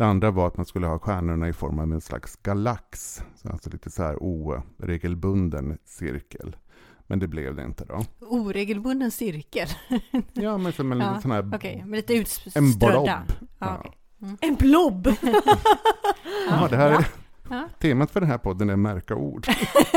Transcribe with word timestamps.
Det 0.00 0.06
andra 0.06 0.30
var 0.30 0.46
att 0.46 0.56
man 0.56 0.66
skulle 0.66 0.86
ha 0.86 0.98
stjärnorna 0.98 1.48
i 1.48 1.52
form 1.52 1.78
av 1.78 1.92
en 1.92 2.00
slags 2.00 2.36
galax. 2.36 3.22
Alltså 3.44 3.70
lite 3.70 3.90
så 3.90 4.02
här 4.02 4.16
oregelbunden 4.20 5.78
cirkel. 5.84 6.56
Men 7.06 7.18
det 7.18 7.28
blev 7.28 7.56
det 7.56 7.64
inte 7.64 7.84
då. 7.84 8.04
Oregelbunden 8.20 9.10
cirkel? 9.10 9.68
ja, 10.32 10.58
men 10.58 10.72
som 10.72 10.92
en 10.92 11.00
ja, 11.00 11.06
liten 11.06 11.22
sån 11.22 11.30
här... 11.30 11.48
Okej, 11.54 11.76
okay, 11.76 11.96
lite 11.96 12.14
utströdda. 12.14 12.58
En 12.58 12.78
blob. 12.78 13.06
Ja, 13.06 13.22
ja. 13.58 13.78
okay. 13.78 13.92
mm. 14.22 14.36
En 14.40 14.54
blob! 14.54 15.06
ja, 16.48 16.68
det 16.70 16.76
här 16.76 16.90
är, 16.90 17.06
temat 17.78 18.10
för 18.10 18.20
den 18.20 18.30
här 18.30 18.38
podden 18.38 18.70
är 18.70 18.76
märka 18.76 19.14
ord. 19.14 19.46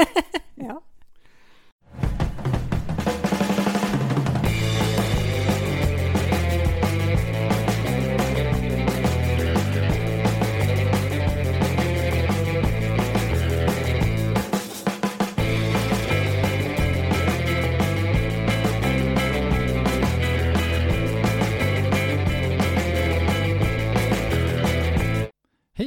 ja. 0.55 0.81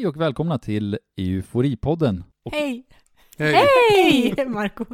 Hej 0.07 0.11
och 0.11 0.21
välkomna 0.21 0.59
till 0.59 0.99
Euforipodden. 1.17 2.25
Och 2.45 2.53
Hej! 2.53 2.85
Hej! 3.39 4.35
Hej, 4.37 4.47
Marco! 4.49 4.85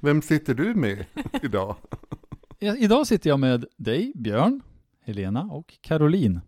Vem 0.00 0.22
sitter 0.22 0.54
du 0.54 0.74
med 0.74 1.04
idag? 1.42 1.76
Ja, 2.58 2.76
idag 2.76 3.06
sitter 3.06 3.30
jag 3.30 3.40
med 3.40 3.64
dig, 3.76 4.12
Björn, 4.14 4.60
Helena 5.04 5.42
och 5.42 5.74
Caroline. 5.80 6.40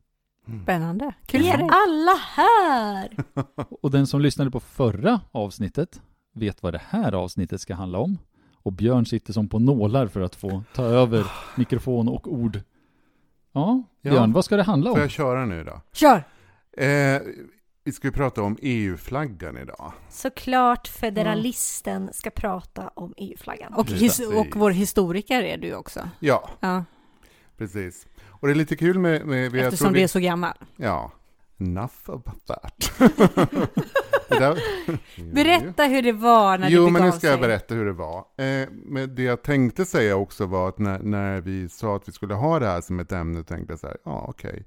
Spännande. 0.62 1.12
Kul 1.26 1.40
Vi 1.40 1.48
är 1.48 1.58
alla 1.58 2.14
här! 2.34 3.08
Och 3.82 3.90
den 3.90 4.06
som 4.06 4.20
lyssnade 4.20 4.50
på 4.50 4.60
förra 4.60 5.20
avsnittet 5.32 6.02
vet 6.34 6.62
vad 6.62 6.74
det 6.74 6.82
här 6.88 7.12
avsnittet 7.12 7.60
ska 7.60 7.74
handla 7.74 7.98
om. 7.98 8.18
Och 8.62 8.72
Björn 8.72 9.06
sitter 9.06 9.32
som 9.32 9.48
på 9.48 9.58
nålar 9.58 10.06
för 10.06 10.20
att 10.20 10.34
få 10.34 10.62
ta 10.74 10.84
över 10.84 11.26
mikrofon 11.56 12.08
och 12.08 12.32
ord. 12.32 12.60
Ja, 13.52 13.82
Ja. 14.00 14.10
Björn, 14.10 14.32
vad 14.32 14.44
ska 14.44 14.56
det 14.56 14.62
handla 14.62 14.90
Får 14.90 14.96
om? 14.96 15.00
jag 15.02 15.10
köra 15.10 15.46
nu 15.46 15.64
då? 15.64 15.80
Kör! 15.92 16.24
Eh, 16.78 17.20
vi 17.86 17.92
ska 17.92 18.08
ju 18.08 18.12
prata 18.12 18.42
om 18.42 18.56
EU-flaggan 18.62 19.56
idag. 19.58 19.92
Såklart 20.08 20.88
federalisten 20.88 22.10
ska 22.12 22.30
prata 22.30 22.90
om 22.94 23.14
EU-flaggan. 23.16 23.74
Och, 23.74 23.86
his- 23.86 24.34
och 24.40 24.46
vår 24.56 24.70
historiker 24.70 25.42
är 25.42 25.56
du 25.58 25.74
också. 25.74 26.08
Ja, 26.20 26.50
Ja, 26.60 26.84
precis. 27.58 28.06
Och 28.28 28.46
det 28.48 28.52
är 28.52 28.54
lite 28.54 28.76
kul 28.76 28.98
med... 28.98 29.26
med 29.26 29.44
jag 29.54 29.56
eftersom 29.64 29.92
du 29.92 29.98
vi- 29.98 30.02
är 30.02 30.08
så 30.08 30.20
gammal. 30.20 30.54
Ja, 30.76 31.12
enough 31.60 31.92
about 32.10 32.46
that. 32.46 32.92
där... 34.28 34.60
Berätta 35.34 35.84
hur 35.84 36.02
det 36.02 36.12
var 36.12 36.58
när 36.58 36.68
Jo, 36.70 36.84
det 36.86 36.90
men 36.90 37.02
begav 37.02 37.06
nu 37.14 37.18
ska 37.18 37.26
jag 37.26 37.34
sig. 37.38 37.48
berätta 37.48 37.74
hur 37.74 37.84
det 37.86 37.92
var. 37.92 38.18
Eh, 38.18 38.68
men 38.70 39.14
det 39.14 39.22
jag 39.22 39.42
tänkte 39.42 39.84
säga 39.84 40.16
också 40.16 40.46
var 40.46 40.68
att 40.68 40.78
när, 40.78 40.98
när 40.98 41.40
vi 41.40 41.68
sa 41.68 41.96
att 41.96 42.08
vi 42.08 42.12
skulle 42.12 42.34
ha 42.34 42.58
det 42.58 42.66
här 42.66 42.80
som 42.80 43.00
ett 43.00 43.12
ämne, 43.12 43.42
tänkte 43.42 43.72
jag 43.72 43.80
så 43.80 43.86
här, 43.86 43.96
ja 44.04 44.24
okej, 44.28 44.64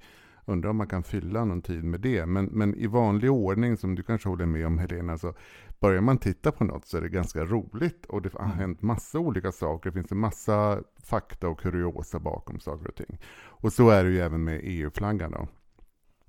undrar 0.50 0.69
om 0.69 0.78
man 0.78 0.88
kan 0.88 1.03
fylla 1.03 1.45
någon 1.45 1.61
tid 1.61 1.83
med 1.83 2.00
det. 2.02 2.25
Men, 2.25 2.45
men 2.45 2.75
i 2.75 2.88
vanlig 2.88 3.31
ordning, 3.31 3.78
som 3.78 3.95
du 3.95 4.03
kanske 4.03 4.30
håller 4.30 4.45
med 4.45 4.67
om 4.67 4.78
Helena, 4.80 5.17
så 5.17 5.33
börjar 5.80 6.02
man 6.02 6.17
titta 6.17 6.52
på 6.52 6.64
något 6.64 6.86
så 6.88 6.97
är 6.97 7.02
det 7.02 7.09
ganska 7.09 7.45
roligt 7.45 8.06
och 8.06 8.22
det 8.22 8.33
har 8.33 8.45
hänt 8.45 8.81
massa 8.81 9.19
olika 9.19 9.52
saker. 9.52 9.89
Det 9.89 9.94
finns 9.94 10.11
en 10.11 10.17
massa 10.19 10.80
fakta 11.03 11.47
och 11.50 11.59
kuriosa 11.59 12.19
bakom 12.19 12.59
saker 12.59 12.88
och 12.88 12.95
ting. 12.95 13.17
Och 13.47 13.73
så 13.73 13.89
är 13.89 14.03
det 14.03 14.09
ju 14.09 14.19
även 14.19 14.44
med 14.44 14.59
EU-flaggan 14.64 15.31
då. 15.31 15.47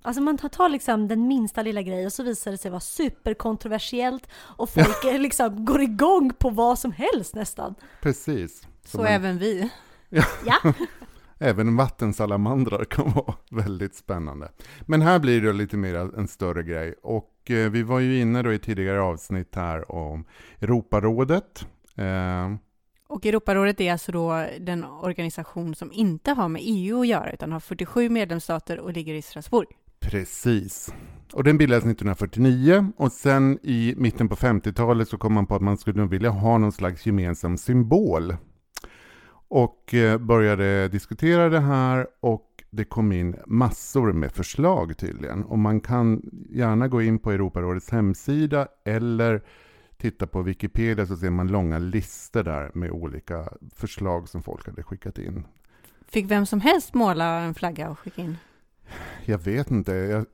Alltså 0.03 0.21
man 0.21 0.37
tar- 0.37 0.69
liksom 0.69 1.07
den 1.07 1.27
minsta 1.27 1.61
lilla 1.61 1.81
grej 1.81 2.05
och 2.05 2.13
så 2.13 2.23
visar 2.23 2.51
det 2.51 2.57
sig 2.57 2.71
vara 2.71 2.79
superkontroversiellt 2.79 4.27
och 4.33 4.69
folk 4.69 5.03
liksom 5.19 5.65
går 5.65 5.81
igång 5.81 6.33
på 6.39 6.49
vad 6.49 6.79
som 6.79 6.91
helst 6.91 7.35
nästan. 7.35 7.75
Precis. 8.01 8.67
Så 8.85 8.97
man- 8.97 9.07
även 9.07 9.37
vi. 9.37 9.69
Ja, 10.45 10.73
Även 11.43 11.75
vattensalamandrar 11.77 12.83
kan 12.83 13.11
vara 13.11 13.33
väldigt 13.51 13.95
spännande. 13.95 14.51
Men 14.81 15.01
här 15.01 15.19
blir 15.19 15.41
det 15.41 15.53
lite 15.53 15.77
mer 15.77 15.95
en 15.95 16.27
större 16.27 16.63
grej. 16.63 16.95
Och 17.03 17.51
eh, 17.51 17.69
vi 17.71 17.83
var 17.83 17.99
ju 17.99 18.19
inne 18.19 18.41
då 18.41 18.53
i 18.53 18.59
tidigare 18.59 19.01
avsnitt 19.01 19.55
här 19.55 19.91
om 19.91 20.25
Europarådet. 20.61 21.65
Eh, 21.95 22.55
Och 23.07 23.25
Europarådet 23.25 23.81
är 23.81 23.91
alltså 23.91 24.11
då 24.11 24.45
den 24.59 24.83
organisation 24.83 25.75
som 25.75 25.91
inte 25.91 26.31
har 26.31 26.49
med 26.49 26.61
EU 26.65 27.01
att 27.01 27.07
göra, 27.07 27.31
utan 27.31 27.51
har 27.51 27.59
47 27.59 28.09
medlemsstater 28.09 28.79
och 28.79 28.93
ligger 28.93 29.13
i 29.13 29.21
Strasbourg. 29.21 29.67
precis. 29.99 30.93
Och 31.33 31.43
den 31.43 31.57
bildades 31.57 31.83
1949 31.85 32.91
och 32.97 33.11
sen 33.11 33.59
i 33.63 33.93
mitten 33.97 34.29
på 34.29 34.35
50-talet 34.35 35.07
så 35.07 35.17
kom 35.17 35.33
man 35.33 35.45
på 35.45 35.55
att 35.55 35.61
man 35.61 35.77
skulle 35.77 36.05
vilja 36.05 36.29
ha 36.29 36.57
någon 36.57 36.71
slags 36.71 37.05
gemensam 37.05 37.57
symbol. 37.57 38.35
Och 39.53 39.93
eh, 39.93 40.17
började 40.17 40.87
diskutera 40.87 41.49
det 41.49 41.59
här 41.59 42.07
och 42.19 42.63
det 42.69 42.83
kom 42.83 43.11
in 43.11 43.35
massor 43.47 44.13
med 44.13 44.31
förslag 44.31 44.97
tydligen. 44.97 45.43
Och 45.43 45.59
man 45.59 45.81
kan 45.81 46.21
gärna 46.49 46.87
gå 46.87 47.01
in 47.01 47.19
på 47.19 47.31
Europarådets 47.31 47.89
hemsida 47.89 48.67
eller 48.85 49.41
titta 49.97 50.27
på 50.27 50.41
Wikipedia 50.41 51.05
så 51.05 51.17
ser 51.17 51.29
man 51.29 51.47
långa 51.47 51.79
listor 51.79 52.43
där 52.43 52.71
med 52.73 52.91
olika 52.91 53.49
förslag 53.75 54.29
som 54.29 54.43
folk 54.43 54.65
hade 54.65 54.83
skickat 54.83 55.17
in. 55.17 55.43
Fick 56.07 56.31
vem 56.31 56.45
som 56.45 56.61
helst 56.61 56.93
måla 56.93 57.25
en 57.25 57.53
flagga 57.53 57.89
och 57.89 57.99
skicka 57.99 58.21
in? 58.21 58.37
Jag 59.25 59.37
vet 59.37 59.71
inte. 59.71 59.91
Jag, 59.91 60.25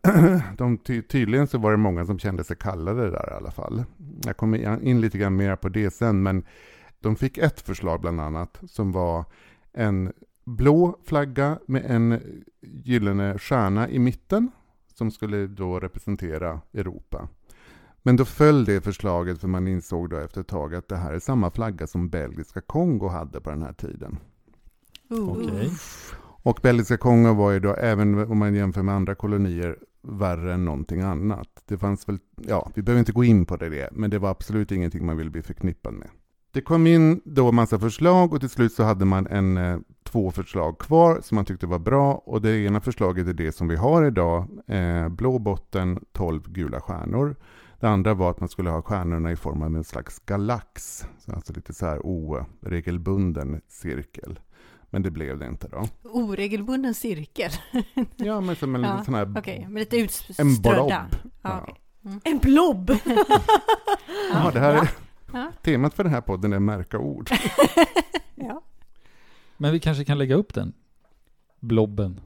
de, 0.58 0.78
ty, 0.78 1.02
tydligen 1.02 1.48
så 1.48 1.58
var 1.58 1.72
det 1.72 1.78
många 1.78 2.06
som 2.06 2.20
kände 2.20 2.44
sig 2.44 2.58
kallade 2.58 3.10
där 3.10 3.30
i 3.32 3.36
alla 3.36 3.52
fall. 3.52 3.84
Jag 4.26 4.38
kommer 4.38 4.84
in 4.84 5.02
lite 5.02 5.18
grann 5.18 5.36
mer 5.36 5.56
på 5.56 5.70
det 5.70 5.92
sen, 5.92 6.24
men 6.24 6.46
de 7.00 7.16
fick 7.16 7.38
ett 7.38 7.62
förslag 7.62 8.02
bland 8.02 8.22
annat 8.22 8.60
som 8.68 8.92
var 8.92 9.26
en 9.74 10.14
blå 10.44 11.00
flagga 11.04 11.60
med 11.66 11.86
en 11.86 12.22
gyllene 12.62 13.38
stjärna 13.38 13.90
i 13.90 14.00
mitten 14.00 14.52
som 14.94 15.12
skulle 15.12 15.48
då 15.48 15.80
representera 15.80 16.62
Europa. 16.74 17.30
Men 18.04 18.16
då 18.16 18.26
föll 18.26 18.66
det 18.66 18.82
förslaget 18.82 19.40
för 19.40 19.48
man 19.48 19.68
insåg 19.68 20.10
då 20.10 20.18
efter 20.18 20.42
ett 20.42 20.48
tag 20.48 20.76
att 20.76 20.88
det 20.88 20.96
här 20.96 21.14
är 21.14 21.20
samma 21.20 21.52
flagga 21.52 21.88
som 21.88 22.10
belgiska 22.10 22.62
Kongo 22.62 23.08
hade 23.08 23.42
på 23.42 23.50
den 23.50 23.62
här 23.62 23.74
tiden. 23.74 24.18
Okej. 25.10 25.72
Och 26.44 26.60
belgiska 26.64 26.98
Kongo 26.98 27.34
var 27.34 27.52
ju 27.52 27.60
då, 27.60 27.74
även 27.74 28.32
om 28.32 28.38
man 28.38 28.56
jämför 28.56 28.82
med 28.82 28.96
andra 28.96 29.16
kolonier, 29.16 29.78
värre 30.02 30.54
än 30.54 30.66
någonting 30.66 31.02
annat. 31.02 31.64
Det 31.66 31.78
fanns 31.78 32.10
väl, 32.10 32.20
ja, 32.36 32.72
vi 32.76 32.82
behöver 32.82 33.00
inte 33.00 33.12
gå 33.12 33.24
in 33.24 33.46
på 33.46 33.58
det, 33.58 33.70
det, 33.70 33.90
men 33.92 34.10
det 34.10 34.20
var 34.20 34.30
absolut 34.30 34.72
ingenting 34.72 35.06
man 35.06 35.18
ville 35.18 35.30
bli 35.30 35.42
förknippad 35.42 35.94
med. 35.94 36.10
Det 36.58 36.62
kom 36.62 36.88
in 36.88 37.22
då 37.26 37.52
massa 37.52 37.80
förslag 37.80 38.34
och 38.34 38.40
till 38.40 38.50
slut 38.50 38.74
så 38.74 38.84
hade 38.84 39.06
man 39.06 39.28
en, 39.28 39.58
eh, 39.58 39.78
två 40.04 40.32
förslag 40.32 40.80
kvar 40.80 41.20
som 41.24 41.36
man 41.36 41.46
tyckte 41.46 41.68
var 41.68 41.80
bra. 41.80 42.14
Och 42.14 42.42
det 42.42 42.58
ena 42.60 42.82
förslaget 42.82 43.28
är 43.28 43.34
det 43.34 43.52
som 43.52 43.68
vi 43.68 43.76
har 43.76 44.06
idag, 44.06 44.46
eh, 44.68 45.10
blå 45.10 45.40
botten, 45.40 46.00
12 46.14 46.42
gula 46.50 46.82
stjärnor. 46.82 47.36
Det 47.80 47.88
andra 47.90 48.14
var 48.14 48.30
att 48.32 48.40
man 48.40 48.50
skulle 48.50 48.70
ha 48.70 48.82
stjärnorna 48.82 49.32
i 49.32 49.36
form 49.36 49.62
av 49.62 49.76
en 49.76 49.84
slags 49.84 50.20
galax, 50.26 51.06
så 51.20 51.32
alltså 51.32 51.54
lite 51.54 51.74
så 51.74 51.86
här 51.86 52.00
oregelbunden 52.04 53.62
cirkel. 53.68 54.40
Men 54.90 55.02
det 55.02 55.12
blev 55.12 55.40
det 55.40 55.48
inte 55.48 55.68
då. 55.68 55.88
Oregelbunden 56.04 56.94
cirkel? 56.94 57.52
Ja, 58.16 58.42
men 58.42 58.56
som 58.56 58.76
en 58.76 58.84
Ja, 58.84 59.04
sån 59.06 59.14
här... 59.14 59.34
Okej, 59.38 59.68
med 59.70 59.80
lite 59.80 59.98
En 59.98 60.04
utströdda. 60.04 60.50
blob. 60.62 60.92
Ja, 60.92 61.06
Ja. 61.42 61.62
okej. 61.64 61.76
en 62.24 62.38
blob! 62.38 62.92
Ja, 64.34 64.52
det 64.54 64.60
här 64.60 64.74
är, 64.74 64.90
Ja. 65.32 65.52
temat 65.62 65.94
för 65.94 66.04
den 66.04 66.14
här 66.14 66.22
podden 66.22 66.54
är 66.54 66.60
märka 66.60 67.00
ord. 67.00 67.30
Ja. 68.40 68.62
Men 69.58 69.72
vi 69.72 69.80
kanske 69.80 70.06
kan 70.06 70.18
lägga 70.18 70.36
upp 70.36 70.54
den? 70.54 70.74
Blobben. 71.60 72.20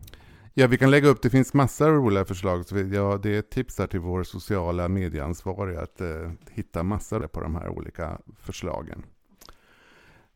Ja, 0.54 0.68
vi 0.68 0.78
kan 0.78 0.92
lägga 0.92 1.08
upp, 1.08 1.22
det 1.22 1.30
finns 1.30 1.54
massor 1.54 1.90
av 1.90 1.96
roliga 1.96 2.26
förslag. 2.26 2.66
Så 2.66 2.76
vi, 2.76 2.96
ja, 2.96 3.20
det 3.24 3.36
är 3.36 3.40
ett 3.40 3.50
tips 3.50 3.80
här 3.80 3.88
till 3.88 4.00
vår 4.00 4.24
sociala 4.24 4.88
medieansvariga 4.88 5.82
att 5.82 6.02
eh, 6.02 6.32
hitta 6.52 6.84
massor 6.84 7.28
på 7.28 7.42
de 7.42 7.56
här 7.56 7.70
olika 7.70 8.18
förslagen. 8.40 9.04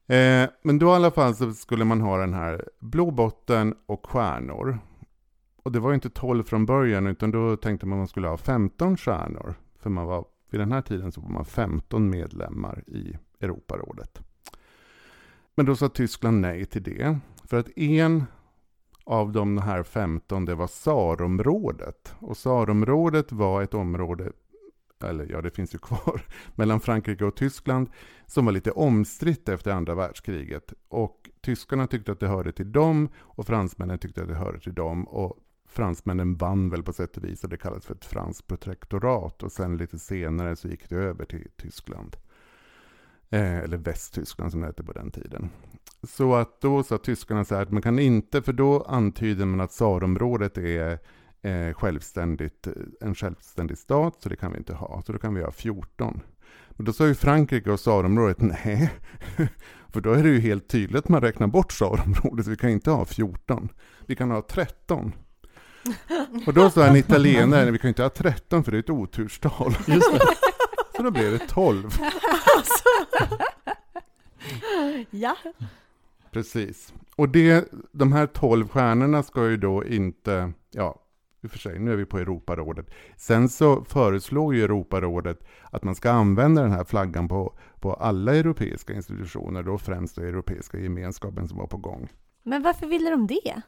Eh, 0.08 0.50
men 0.64 0.80
då 0.80 0.88
i 0.88 0.90
alla 0.90 1.12
fall 1.12 1.36
så 1.36 1.54
skulle 1.54 1.86
man 1.86 2.02
ha 2.02 2.18
den 2.18 2.34
här 2.34 2.70
blå 2.80 3.12
botten 3.12 3.76
och 3.86 4.06
stjärnor. 4.06 4.80
Och 5.64 5.72
det 5.72 5.80
var 5.80 5.90
ju 5.90 5.96
inte 5.96 6.10
12 6.10 6.44
från 6.44 6.66
början, 6.66 7.08
utan 7.08 7.32
då 7.32 7.58
tänkte 7.58 7.86
man 7.86 7.98
att 7.98 8.02
man 8.02 8.08
skulle 8.08 8.28
ha 8.28 8.38
15 8.38 8.98
stjärnor. 8.98 9.56
För 9.80 9.90
man 9.90 10.06
var, 10.06 10.26
vid 10.56 10.62
den 10.62 10.72
här 10.72 10.82
tiden 10.82 11.12
så 11.12 11.22
var 11.22 11.30
man 11.30 11.46
15 11.46 12.10
medlemmar 12.10 12.84
i 12.88 13.18
Europarådet. 13.40 14.22
Men 15.56 15.66
då 15.66 15.76
sa 15.76 15.90
Tyskland 15.90 16.42
nej 16.42 16.66
till 16.66 16.84
det. 16.84 17.20
För 17.44 17.58
att 17.58 17.78
en 17.78 18.24
av 19.04 19.32
de 19.32 19.58
här 19.58 19.84
15 19.84 20.46
det 20.46 20.56
var 20.56 20.68
Sarområdet. 20.68 22.16
Och 22.20 22.38
Sarområdet 22.38 23.32
var 23.32 23.62
ett 23.62 23.74
område, 23.74 24.32
eller 25.04 25.32
ja 25.32 25.42
det 25.42 25.52
finns 25.52 25.76
ju 25.76 25.78
kvar, 25.78 26.22
mellan 26.56 26.80
Frankrike 26.80 27.26
och 27.26 27.36
Tyskland 27.36 27.90
som 28.26 28.46
var 28.46 28.52
lite 28.52 28.72
omstritt 28.72 29.50
efter 29.50 29.72
andra 29.72 29.96
världskriget. 29.96 30.74
Och 30.88 31.30
tyskarna 31.42 31.88
tyckte 31.88 32.12
att 32.12 32.20
det 32.20 32.28
hörde 32.28 32.52
till 32.52 32.72
dem 32.72 33.10
och 33.18 33.48
fransmännen 33.48 34.00
tyckte 34.00 34.22
att 34.22 34.28
det 34.28 34.36
hörde 34.36 34.60
till 34.60 34.76
dem. 34.76 35.08
Och 35.08 35.38
fransmännen 35.76 36.36
vann 36.36 36.70
väl 36.70 36.84
på 36.84 36.94
sätt 36.94 37.18
och 37.18 37.24
vis 37.24 37.44
och 37.44 37.50
det 37.50 37.58
kallas 37.58 37.86
för 37.86 37.96
ett 37.96 38.06
franskt 38.06 38.48
protektorat 38.48 39.44
och 39.44 39.52
sen 39.52 39.78
lite 39.78 40.00
senare 40.00 40.56
så 40.56 40.68
gick 40.68 40.90
det 40.90 40.96
över 40.96 41.26
till 41.26 41.48
Tyskland. 41.58 42.16
Eh, 43.30 43.58
eller 43.58 43.78
Västtyskland 43.78 44.52
som 44.52 44.62
det 44.62 44.68
hette 44.68 44.84
på 44.84 44.92
den 44.92 45.12
tiden. 45.12 45.50
Så 46.04 46.36
att 46.36 46.62
då 46.62 46.84
sa 46.84 46.98
tyskarna 46.98 47.46
så 47.46 47.56
här 47.56 47.62
att 47.62 47.72
man 47.72 47.82
kan 47.82 48.00
inte, 48.00 48.42
för 48.42 48.54
då 48.54 48.82
antyder 48.82 49.46
man 49.46 49.62
att 49.62 49.70
tsarområdet 49.70 50.58
är 50.58 51.00
eh, 51.42 51.74
självständigt, 51.74 52.68
en 53.02 53.16
självständig 53.16 53.78
stat, 53.78 54.22
så 54.22 54.30
det 54.30 54.36
kan 54.36 54.52
vi 54.52 54.58
inte 54.58 54.74
ha. 54.74 55.02
Så 55.02 55.12
då 55.12 55.20
kan 55.20 55.34
vi 55.34 55.44
ha 55.44 55.52
14. 55.52 56.22
Men 56.70 56.86
då 56.86 56.94
sa 56.94 57.08
ju 57.08 57.16
Frankrike 57.16 57.72
och 57.72 57.80
tsarområdet 57.80 58.38
nej, 58.42 58.92
för 59.90 60.02
då 60.02 60.12
är 60.12 60.24
det 60.24 60.30
ju 60.30 60.40
helt 60.40 60.68
tydligt 60.68 60.98
att 60.98 61.10
man 61.10 61.22
räknar 61.22 61.48
bort 61.48 61.70
tsarområdet, 61.70 62.48
vi 62.48 62.56
kan 62.56 62.70
inte 62.70 62.92
ha 62.92 63.06
14. 63.06 63.70
Vi 64.06 64.16
kan 64.16 64.32
ha 64.32 64.42
13. 64.42 65.14
Och 66.48 66.54
då 66.54 66.70
sa 66.70 66.86
en 66.86 66.96
italienare, 66.96 67.72
vi 67.72 67.78
kan 67.78 67.88
inte 67.88 68.04
ha 68.04 68.10
13 68.10 68.64
för 68.64 68.72
det 68.72 68.78
är 68.78 68.80
ett 68.80 68.90
oturstal. 68.90 69.76
Just 69.88 70.14
det. 70.14 70.20
Så 70.96 71.04
då 71.04 71.12
blev 71.12 71.32
det 71.32 71.48
12. 71.48 71.90
Ja. 75.10 75.38
Precis. 76.32 76.94
Och 77.16 77.30
det, 77.30 77.72
de 77.92 78.14
här 78.14 78.28
12 78.28 78.68
stjärnorna 78.68 79.24
ska 79.24 79.50
ju 79.50 79.58
då 79.58 79.86
inte, 79.86 80.54
ja, 80.72 81.02
i 81.44 81.48
och 81.48 81.52
för 81.52 81.60
sig, 81.60 81.80
nu 81.80 81.94
är 81.94 81.96
vi 81.96 82.06
på 82.06 82.20
Europarådet. 82.20 82.90
Sen 83.18 83.50
så 83.50 83.84
föreslår 83.84 84.56
ju 84.56 84.64
Europarådet 84.64 85.40
att 85.72 85.84
man 85.84 85.96
ska 85.96 86.12
använda 86.12 86.62
den 86.62 86.72
här 86.72 86.84
flaggan 86.84 87.28
på, 87.28 87.58
på 87.80 87.94
alla 87.94 88.36
europeiska 88.36 88.94
institutioner, 88.94 89.64
då 89.64 89.78
främst 89.78 90.16
då 90.16 90.22
Europeiska 90.22 90.80
gemenskapen 90.80 91.48
som 91.48 91.58
var 91.58 91.68
på 91.68 91.78
gång. 91.78 92.10
Men 92.44 92.64
varför 92.64 92.88
ville 92.88 93.10
de 93.10 93.28
det? 93.28 93.62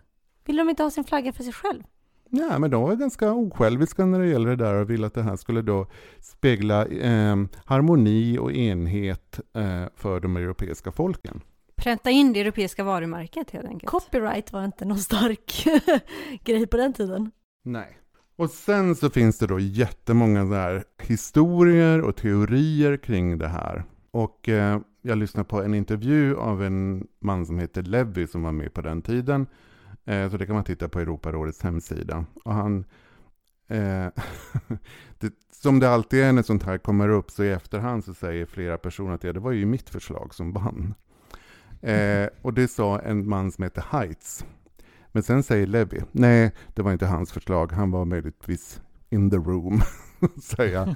Ville 0.45 0.61
de 0.61 0.69
inte 0.69 0.83
ha 0.83 0.91
sin 0.91 1.03
flagga 1.03 1.33
för 1.33 1.43
sig 1.43 1.53
själv? 1.53 1.83
Ja, 2.29 2.59
men 2.59 2.71
de 2.71 2.81
var 2.81 2.95
ganska 2.95 3.33
osjälviska 3.33 4.05
när 4.05 4.19
det 4.19 4.27
gäller 4.27 4.49
det 4.49 4.55
där 4.55 4.73
och 4.73 4.89
ville 4.89 5.07
att 5.07 5.13
det 5.13 5.23
här 5.23 5.35
skulle 5.35 5.61
då 5.61 5.87
spegla 6.19 6.85
eh, 6.85 7.35
harmoni 7.65 8.37
och 8.37 8.51
enhet 8.51 9.39
eh, 9.53 9.83
för 9.95 10.19
de 10.19 10.37
europeiska 10.37 10.91
folken. 10.91 11.41
Pränta 11.75 12.09
in 12.09 12.33
det 12.33 12.41
europeiska 12.41 12.83
varumärket 12.83 13.51
helt 13.51 13.65
enkelt. 13.65 13.91
Copyright 13.91 14.53
var 14.53 14.65
inte 14.65 14.85
någon 14.85 14.97
stark 14.97 15.67
grej 16.43 16.67
på 16.67 16.77
den 16.77 16.93
tiden. 16.93 17.31
Nej. 17.63 17.97
Och 18.35 18.49
sen 18.49 18.95
så 18.95 19.09
finns 19.09 19.37
det 19.37 19.47
då 19.47 19.59
jättemånga 19.59 20.45
där 20.45 20.83
historier 21.03 22.01
och 22.01 22.15
teorier 22.15 22.97
kring 22.97 23.37
det 23.37 23.47
här. 23.47 23.83
Och 24.11 24.49
eh, 24.49 24.79
jag 25.01 25.17
lyssnade 25.17 25.49
på 25.49 25.61
en 25.61 25.73
intervju 25.73 26.35
av 26.35 26.63
en 26.63 27.07
man 27.19 27.45
som 27.45 27.59
heter 27.59 27.81
Levi 27.81 28.27
som 28.27 28.43
var 28.43 28.51
med 28.51 28.73
på 28.73 28.81
den 28.81 29.01
tiden. 29.01 29.47
Eh, 30.07 30.29
så 30.29 30.37
det 30.37 30.45
kan 30.45 30.55
man 30.55 30.63
titta 30.63 30.89
på 30.89 30.99
Europarådets 30.99 31.61
hemsida. 31.63 32.25
Och 32.45 32.53
han, 32.53 32.85
eh, 33.67 34.07
det, 35.19 35.33
som 35.51 35.79
det 35.79 35.89
alltid 35.89 36.23
är 36.23 36.33
när 36.33 36.43
sånt 36.43 36.63
här 36.63 36.77
kommer 36.77 37.09
upp 37.09 37.31
så 37.31 37.43
i 37.43 37.51
efterhand 37.51 38.05
så 38.05 38.13
säger 38.13 38.45
flera 38.45 38.77
personer 38.77 39.13
att 39.13 39.23
ja, 39.23 39.33
det 39.33 39.39
var 39.39 39.51
ju 39.51 39.65
mitt 39.65 39.89
förslag 39.89 40.33
som 40.33 40.53
vann. 40.53 40.93
Eh, 41.81 42.27
och 42.41 42.53
det 42.53 42.67
sa 42.67 42.99
en 42.99 43.29
man 43.29 43.51
som 43.51 43.63
heter 43.63 43.83
Heitz. 43.89 44.45
Men 45.11 45.23
sen 45.23 45.43
säger 45.43 45.67
Levi, 45.67 46.01
nej, 46.11 46.51
det 46.73 46.81
var 46.81 46.91
inte 46.91 47.05
hans 47.05 47.31
förslag, 47.31 47.71
han 47.71 47.91
var 47.91 48.05
möjligtvis 48.05 48.81
in 49.09 49.29
the 49.29 49.37
room, 49.37 49.81
säger 50.41 50.79
han. 50.79 50.95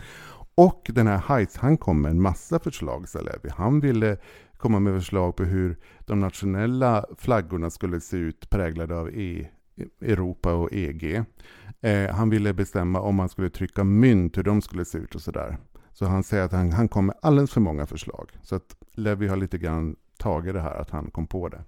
Och 0.55 0.91
den 0.93 1.07
här 1.07 1.17
Heitz, 1.17 1.57
han 1.57 1.77
kom 1.77 2.01
med 2.01 2.11
en 2.11 2.21
massa 2.21 2.59
förslag, 2.59 3.09
sa 3.09 3.19
Levi. 3.21 3.49
Han 3.49 3.79
ville 3.79 4.17
komma 4.61 4.79
med 4.79 4.93
förslag 4.93 5.35
på 5.35 5.43
hur 5.43 5.77
de 5.99 6.19
nationella 6.19 7.05
flaggorna 7.17 7.69
skulle 7.69 8.01
se 8.01 8.17
ut 8.17 8.49
präglade 8.49 8.95
av 8.95 9.09
e 9.09 9.47
Europa 10.01 10.53
och 10.53 10.69
EG. 10.73 11.23
Eh, 11.81 12.09
han 12.09 12.29
ville 12.29 12.53
bestämma 12.53 12.99
om 12.99 13.15
man 13.15 13.29
skulle 13.29 13.49
trycka 13.49 13.83
mynt, 13.83 14.37
hur 14.37 14.43
de 14.43 14.61
skulle 14.61 14.85
se 14.85 14.97
ut 14.97 15.15
och 15.15 15.21
sådär. 15.21 15.57
Så 15.91 16.05
han 16.05 16.23
säger 16.23 16.43
att 16.43 16.51
han, 16.51 16.71
han 16.71 16.87
kom 16.87 17.05
med 17.05 17.15
alldeles 17.21 17.51
för 17.51 17.61
många 17.61 17.85
förslag. 17.85 18.31
Så 18.41 18.55
att 18.55 18.75
Levi 18.93 19.27
har 19.27 19.37
lite 19.37 19.57
grann 19.57 19.95
tagit 20.17 20.53
det 20.53 20.61
här, 20.61 20.75
att 20.75 20.89
han 20.89 21.11
kom 21.11 21.27
på 21.27 21.49
det. 21.49 21.63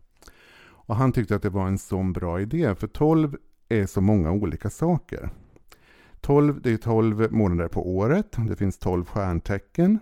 Och 0.86 0.96
han 0.96 1.12
tyckte 1.12 1.36
att 1.36 1.42
det 1.42 1.50
var 1.50 1.68
en 1.68 1.78
sån 1.78 2.14
bra 2.14 2.42
idé, 2.42 2.76
för 2.76 2.88
12 2.88 3.38
är 3.70 3.86
så 3.86 4.02
många 4.02 4.32
olika 4.32 4.70
saker. 4.70 5.30
12, 6.22 6.62
det 6.62 6.72
är 6.72 6.78
12 6.78 7.32
månader 7.32 7.68
på 7.68 7.96
året, 7.96 8.36
det 8.48 8.56
finns 8.56 8.78
12 8.78 9.06
stjärntecken. 9.06 10.00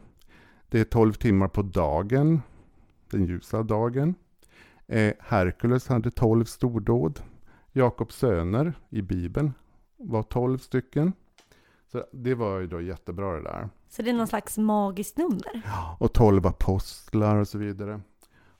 Det 0.69 0.79
är 0.79 0.83
12 0.83 1.13
timmar 1.13 1.47
på 1.47 1.61
dagen, 1.61 2.41
den 3.11 3.25
ljusa 3.25 3.63
dagen. 3.63 4.15
Eh, 4.87 5.13
Herkules 5.19 5.87
hade 5.87 6.11
12 6.11 6.45
stordåd. 6.45 7.19
Jakobs 7.71 8.15
söner 8.15 8.73
i 8.89 9.01
Bibeln 9.01 9.53
var 9.97 10.23
12 10.23 10.57
stycken. 10.57 11.13
Så 11.91 12.05
det 12.11 12.35
var 12.35 12.59
ju 12.59 12.67
då 12.67 12.81
jättebra 12.81 13.31
det 13.33 13.43
där. 13.43 13.69
Så 13.89 14.01
det 14.01 14.09
är 14.09 14.13
någon 14.13 14.27
slags 14.27 14.57
magiskt 14.57 15.17
nummer? 15.17 15.61
Och 15.99 16.13
12 16.13 16.47
apostlar 16.47 17.35
och 17.35 17.47
så 17.47 17.57
vidare. 17.57 18.01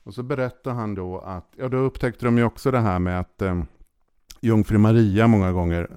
Och 0.02 0.14
så 0.14 0.22
berättar 0.22 0.72
han 0.72 0.94
då 0.94 1.18
att, 1.18 1.52
ja 1.56 1.68
då 1.68 1.76
upptäckte 1.76 2.24
de 2.24 2.38
ju 2.38 2.44
också 2.44 2.70
det 2.70 2.80
här 2.80 2.98
med 2.98 3.20
att 3.20 3.42
eh, 3.42 3.62
Jungfru 4.40 4.78
Maria 4.78 5.26
många 5.26 5.52
gånger 5.52 5.90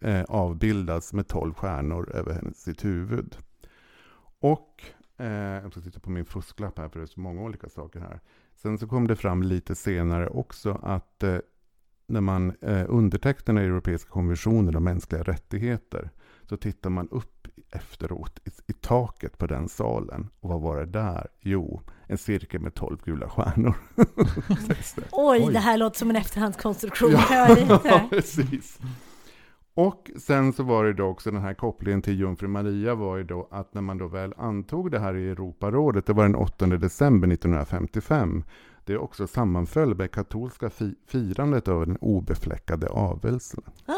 eh, 0.00 0.22
avbildas 0.22 1.12
med 1.12 1.26
12 1.26 1.54
stjärnor 1.54 2.10
över 2.14 2.32
hennes, 2.32 2.62
sitt 2.62 2.84
huvud. 2.84 3.36
Och 4.40 4.84
Eh, 5.22 5.62
jag 5.62 5.72
ska 5.72 5.80
titta 5.80 6.00
på 6.00 6.10
min 6.10 6.24
fusklapp 6.24 6.78
här 6.78 6.88
för 6.88 6.98
det 6.98 7.04
är 7.04 7.06
så 7.06 7.20
många 7.20 7.42
olika 7.42 7.68
saker 7.68 8.00
här. 8.00 8.20
Sen 8.54 8.78
så 8.78 8.86
kom 8.86 9.06
det 9.06 9.16
fram 9.16 9.42
lite 9.42 9.74
senare 9.74 10.28
också 10.28 10.80
att 10.82 11.22
eh, 11.22 11.36
när 12.06 12.20
man 12.20 12.52
eh, 12.60 12.84
undertecknar 12.88 13.54
den 13.54 13.64
europeiska 13.64 14.10
konventionen 14.10 14.76
om 14.76 14.84
mänskliga 14.84 15.22
rättigheter 15.22 16.10
så 16.48 16.56
tittar 16.56 16.90
man 16.90 17.08
upp 17.08 17.48
efteråt 17.70 18.40
i, 18.44 18.50
i, 18.66 18.72
taket 18.72 19.38
på 19.38 19.46
den 19.46 19.68
salen. 19.68 20.28
Och 20.40 20.48
vad 20.48 20.60
var 20.60 20.76
det 20.76 20.86
där? 20.86 21.28
Jo, 21.40 21.82
en 22.06 22.18
cirkel 22.18 22.60
med 22.60 22.74
tolv 22.74 22.98
gula 23.04 23.28
stjärnor. 23.28 23.74
Oj, 25.10 25.44
Oj, 25.46 25.52
det 25.52 25.58
här 25.58 25.76
låter 25.78 25.98
som 25.98 26.10
en 26.10 26.16
efterhandskonstruktion. 26.16 27.10
Ja, 27.12 28.06
precis. 28.10 28.78
Och 29.74 30.10
sen 30.16 30.52
så 30.52 30.62
var 30.62 30.84
det 30.84 30.92
då 30.92 31.04
också 31.04 31.30
den 31.30 31.42
här 31.42 31.54
kopplingen 31.54 32.02
till 32.02 32.20
Jungfru 32.20 32.48
Maria 32.48 32.94
var 32.94 33.16
ju 33.16 33.24
då 33.24 33.48
att 33.50 33.74
när 33.74 33.82
man 33.82 33.98
då 33.98 34.08
väl 34.08 34.34
antog 34.36 34.90
det 34.90 34.98
här 34.98 35.16
i 35.16 35.30
Europarådet, 35.30 36.06
det 36.06 36.12
var 36.12 36.22
den 36.22 36.34
8 36.34 36.66
december 36.66 37.28
1955, 37.28 38.44
det 38.84 38.96
också 38.96 39.26
sammanföll 39.26 39.94
med 39.94 40.10
katolska 40.10 40.70
fi 40.70 40.94
firandet 41.06 41.68
av 41.68 41.86
den 41.86 41.96
obefläckade 41.96 42.88
avelsen. 42.88 43.62
Ah! 43.86 43.92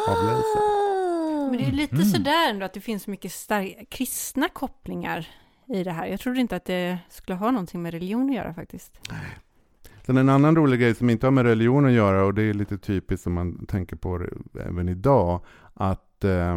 Men 1.51 1.59
det 1.59 1.65
är 1.65 1.73
lite 1.73 1.95
mm. 1.95 2.07
sådär 2.07 2.51
ändå 2.51 2.67
att 2.67 2.73
det 2.73 2.81
finns 2.81 3.03
så 3.03 3.11
mycket 3.11 3.33
starka 3.33 3.85
kristna 3.85 4.49
kopplingar 4.49 5.29
i 5.67 5.85
det 5.85 5.93
här. 5.93 6.07
Jag 6.07 6.21
trodde 6.21 6.41
inte 6.41 6.57
att 6.57 6.65
det 6.65 6.99
skulle 7.09 7.37
ha 7.37 7.51
någonting 7.51 7.83
med 7.83 7.93
religion 7.93 8.31
att 8.31 8.37
göra 8.37 8.55
faktiskt. 8.55 9.01
Sen 10.07 10.17
en 10.17 10.29
annan 10.29 10.57
rolig 10.57 10.81
grej 10.81 10.95
som 10.95 11.11
inte 11.11 11.27
har 11.27 11.31
med 11.31 11.45
religion 11.45 11.87
att 11.87 11.93
göra 11.93 12.25
och 12.25 12.35
det 12.35 12.43
är 12.43 12.55
lite 12.55 12.79
typiskt 12.79 13.25
som 13.25 13.33
man 13.33 13.67
tänker 13.67 13.97
på 13.97 14.27
även 14.67 14.89
idag 14.89 15.41
att 15.75 16.25
eh, 16.25 16.57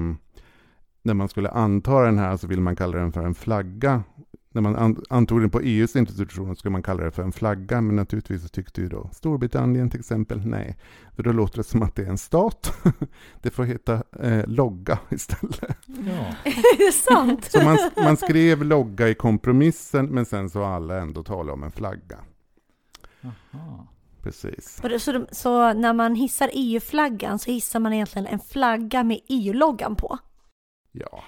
när 1.04 1.13
man 1.13 1.30
skulle 1.30 1.50
anta 1.50 2.01
den 2.01 2.18
här 2.18 2.38
så 2.38 2.48
vill 2.48 2.62
man 2.62 2.75
kalla 2.75 2.98
den 2.98 3.12
för 3.12 3.24
en 3.24 3.36
flagga. 3.36 4.04
När 4.51 4.62
man 4.62 4.98
antog 5.10 5.42
den 5.42 5.50
på 5.50 5.62
EUs 5.62 5.96
institutioner 5.96 6.56
skulle 6.56 6.72
man 6.72 6.84
kalla 6.84 7.04
det 7.04 7.12
för 7.12 7.24
en 7.24 7.32
flagga, 7.32 7.82
men 7.82 7.96
naturligtvis 7.96 8.42
så 8.42 8.48
tyckte 8.48 8.82
ju 8.82 8.89
då 8.89 9.10
Storbritannien 9.13 9.89
till 9.89 10.00
exempel 10.00 10.46
nej. 10.46 10.77
För 11.16 11.24
då 11.24 11.32
låter 11.32 11.58
det 11.58 11.63
som 11.63 11.82
att 11.82 11.96
det 11.96 12.01
är 12.01 12.10
en 12.10 12.18
stat. 12.18 12.74
det 13.42 13.50
får 13.50 13.63
heta 13.63 14.04
eh, 14.22 14.48
logga 14.48 15.00
istället. 15.10 15.77
Ja. 15.86 16.25
är 16.51 16.86
det 16.88 16.92
sant? 16.92 17.46
Så 17.51 17.63
man, 17.63 17.77
man 17.96 18.18
skrev 18.18 18.63
logga 18.63 19.10
i 19.10 19.13
kompromissen, 19.13 20.06
men 20.06 20.25
sen 20.25 20.50
så 20.50 20.60
har 20.60 20.75
alla 20.75 20.98
ändå 20.98 21.24
talat 21.24 21.54
om 21.54 21.63
en 21.63 21.72
flagga. 21.72 22.18
Aha. 23.54 23.88
Precis. 24.24 24.82
Så, 25.00 25.26
så, 25.32 25.74
när 25.74 25.94
man 25.94 26.16
hissar 26.16 26.50
EU-flaggan 26.54 27.40
så 27.40 27.52
hissar 27.52 27.80
man 27.80 27.94
egentligen 27.94 28.28
en 28.28 28.40
flagga 28.40 29.04
med 29.04 29.20
EU-loggan 29.28 29.96
på? 29.96 30.18
Ja, 30.92 31.24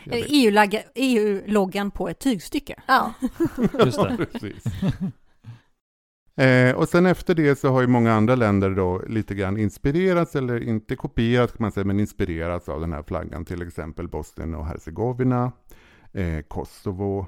EU-loggan 0.96 1.88
e 1.88 1.92
på 1.96 2.10
ett 2.10 2.20
tygstycke. 2.20 2.82
Ja, 2.88 3.14
just 3.86 3.98
det. 3.98 4.26
Precis. 4.32 4.64
Eh, 6.40 6.76
och 6.76 6.90
sen 6.90 7.06
efter 7.06 7.36
det 7.36 7.60
så 7.60 7.70
har 7.70 7.82
ju 7.82 7.88
många 7.88 8.14
andra 8.14 8.36
länder 8.36 8.70
då 8.70 9.02
lite 9.08 9.36
grann 9.36 9.58
inspirerats, 9.58 10.36
eller 10.36 10.64
inte 10.64 10.96
kopierat 10.96 11.50
kan 11.52 11.64
man 11.64 11.72
säga, 11.72 11.86
men 11.86 12.00
inspirerats 12.00 12.70
av 12.70 12.82
den 12.82 12.94
här 12.94 13.04
flaggan. 13.04 13.46
Till 13.46 13.62
exempel 13.62 14.08
Bosnien 14.08 14.56
och 14.56 14.66
Hercegovina, 14.66 15.52
eh, 16.14 16.42
Kosovo, 16.48 17.28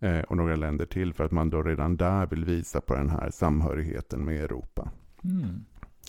eh, 0.00 0.20
och 0.20 0.36
några 0.36 0.56
länder 0.56 0.86
till 0.86 1.14
för 1.14 1.24
att 1.24 1.30
man 1.30 1.50
då 1.50 1.62
redan 1.62 1.96
där 1.96 2.26
vill 2.26 2.44
visa 2.44 2.80
på 2.80 2.94
den 2.94 3.10
här 3.10 3.30
samhörigheten 3.30 4.24
med 4.24 4.44
Europa. 4.44 4.90
Mm. 5.24 5.64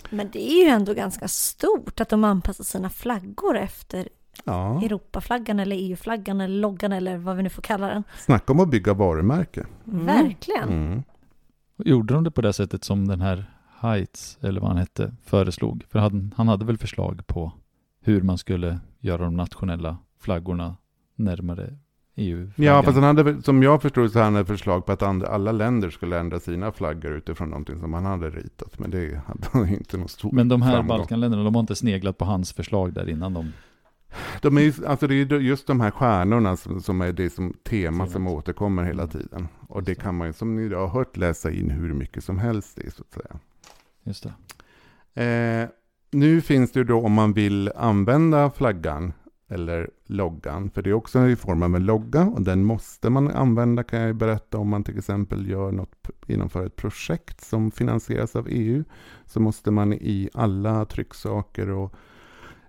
Men 0.10 0.29
det 0.31 0.51
är 0.51 0.63
ju 0.63 0.69
ändå 0.69 0.93
ganska 0.93 1.27
stort 1.27 2.01
att 2.01 2.10
de 2.10 2.24
anpassar 2.24 2.63
sina 2.63 2.89
flaggor 2.89 3.57
efter 3.57 4.07
ja. 4.43 4.81
Europaflaggan 4.83 5.60
eller 5.60 5.75
EU-flaggan 5.75 6.41
eller 6.41 6.60
loggan 6.60 6.91
eller 6.91 7.17
vad 7.17 7.36
vi 7.38 7.43
nu 7.43 7.50
får 7.50 7.62
kalla 7.62 7.88
den. 7.88 8.03
Snacka 8.17 8.53
om 8.53 8.60
att 8.60 8.69
bygga 8.69 8.93
varumärke. 8.93 9.65
Mm. 9.88 10.05
Verkligen. 10.05 10.69
Mm. 10.69 11.03
Gjorde 11.77 12.13
de 12.13 12.24
det 12.24 12.31
på 12.31 12.41
det 12.41 12.53
sättet 12.53 12.83
som 12.83 13.07
den 13.07 13.21
här 13.21 13.45
Heights, 13.79 14.38
eller 14.41 14.62
vad 14.62 14.69
han 14.69 14.77
hette, 14.77 15.13
föreslog? 15.24 15.83
För 15.89 16.00
han, 16.00 16.33
han 16.38 16.48
hade 16.48 16.65
väl 16.65 16.77
förslag 16.77 17.27
på 17.27 17.51
hur 18.01 18.21
man 18.21 18.38
skulle 18.38 18.79
göra 19.00 19.24
de 19.24 19.36
nationella 19.36 19.98
flaggorna 20.19 20.77
närmare 21.15 21.77
EU. 22.15 22.51
Ja, 22.56 22.84
fast 22.84 22.98
han 22.98 23.18
hade, 23.18 23.41
som 23.41 23.63
jag 23.63 23.82
förstod 23.82 24.12
så 24.12 24.20
hade 24.20 24.32
han 24.32 24.41
ett 24.41 24.48
förslag 24.48 24.86
på 24.86 24.91
att 24.91 25.01
and- 25.03 25.24
alla 25.24 25.51
länder 25.51 25.89
skulle 25.89 26.20
ändra 26.20 26.39
sina 26.39 26.72
flaggor 26.72 27.12
utifrån 27.12 27.50
någonting 27.50 27.80
som 27.80 27.94
han 27.94 28.06
hade 28.06 28.30
ritat. 28.30 28.80
Men 28.80 28.91
det 28.91 29.22
hade 29.27 29.48
han 29.51 29.70
inte 29.70 29.98
någon 29.98 30.08
stor 30.08 30.32
Men 30.32 30.48
de 30.50 30.62
här 30.62 30.72
framgång. 30.75 30.98
Balkanländerna, 30.98 31.44
de 31.44 31.56
har 31.56 31.60
inte 31.62 31.75
sneglat 31.75 32.18
på 32.18 32.25
hans 32.25 32.53
förslag 32.53 32.94
där 32.94 33.10
innan 33.10 33.34
de... 33.34 33.51
De 34.41 34.58
är 34.58 34.62
ju, 34.62 34.74
alltså 34.88 35.08
det 35.08 35.13
är 35.13 35.25
ju 35.25 35.38
just 35.38 35.68
de 35.68 35.82
här 35.82 35.91
stjärnorna 35.91 36.58
som, 36.58 36.82
som 36.82 37.01
är 37.01 37.12
det 37.12 37.30
som 37.30 37.53
tema 37.70 38.08
som 38.08 38.27
återkommer 38.27 38.84
hela 38.84 39.03
Mm. 39.03 39.10
tiden. 39.12 39.48
Och 39.68 39.84
det. 39.84 39.96
kan 39.96 40.18
man 40.18 40.27
ju, 40.27 40.34
som 40.34 40.56
ni 40.56 40.74
har 40.74 40.88
hört, 40.88 41.18
läsa 41.18 41.51
in 41.51 41.70
hur 41.70 41.94
mycket 41.94 42.24
som 42.24 42.39
helst 42.39 42.80
i, 42.80 42.91
så 42.91 43.01
att 43.03 43.13
säga. 43.13 43.39
Just 44.03 44.27
det. 45.15 45.24
Eh, 45.24 45.70
nu 46.12 46.41
finns 46.41 46.72
det 46.72 46.80
ju 46.80 46.84
då 46.84 47.01
om 47.06 47.13
man 47.13 47.34
vill 47.34 47.72
använda 47.75 48.50
flaggan 48.51 49.13
eller 49.51 49.89
loggan, 50.05 50.70
för 50.70 50.81
det 50.81 50.89
är 50.89 50.93
också 50.93 51.27
i 51.27 51.36
form 51.36 51.63
av 51.63 51.75
en 51.75 51.86
logga 51.86 52.24
och 52.24 52.41
den 52.41 52.63
måste 52.63 53.10
man 53.10 53.31
använda 53.31 53.84
kan 53.84 54.01
jag 54.01 54.15
berätta. 54.15 54.58
Om 54.58 54.70
man 54.70 54.84
till 54.84 54.98
exempel 54.98 55.50
gör 55.50 55.72
något, 55.72 56.10
genomför 56.27 56.65
ett 56.65 56.75
projekt 56.75 57.41
som 57.41 57.72
finansieras 57.72 58.36
av 58.36 58.48
EU, 58.50 58.84
så 59.25 59.39
måste 59.39 59.72
man 59.72 59.93
i 59.93 60.29
alla 60.34 60.86
trycksaker 60.86 61.70
och 61.70 61.93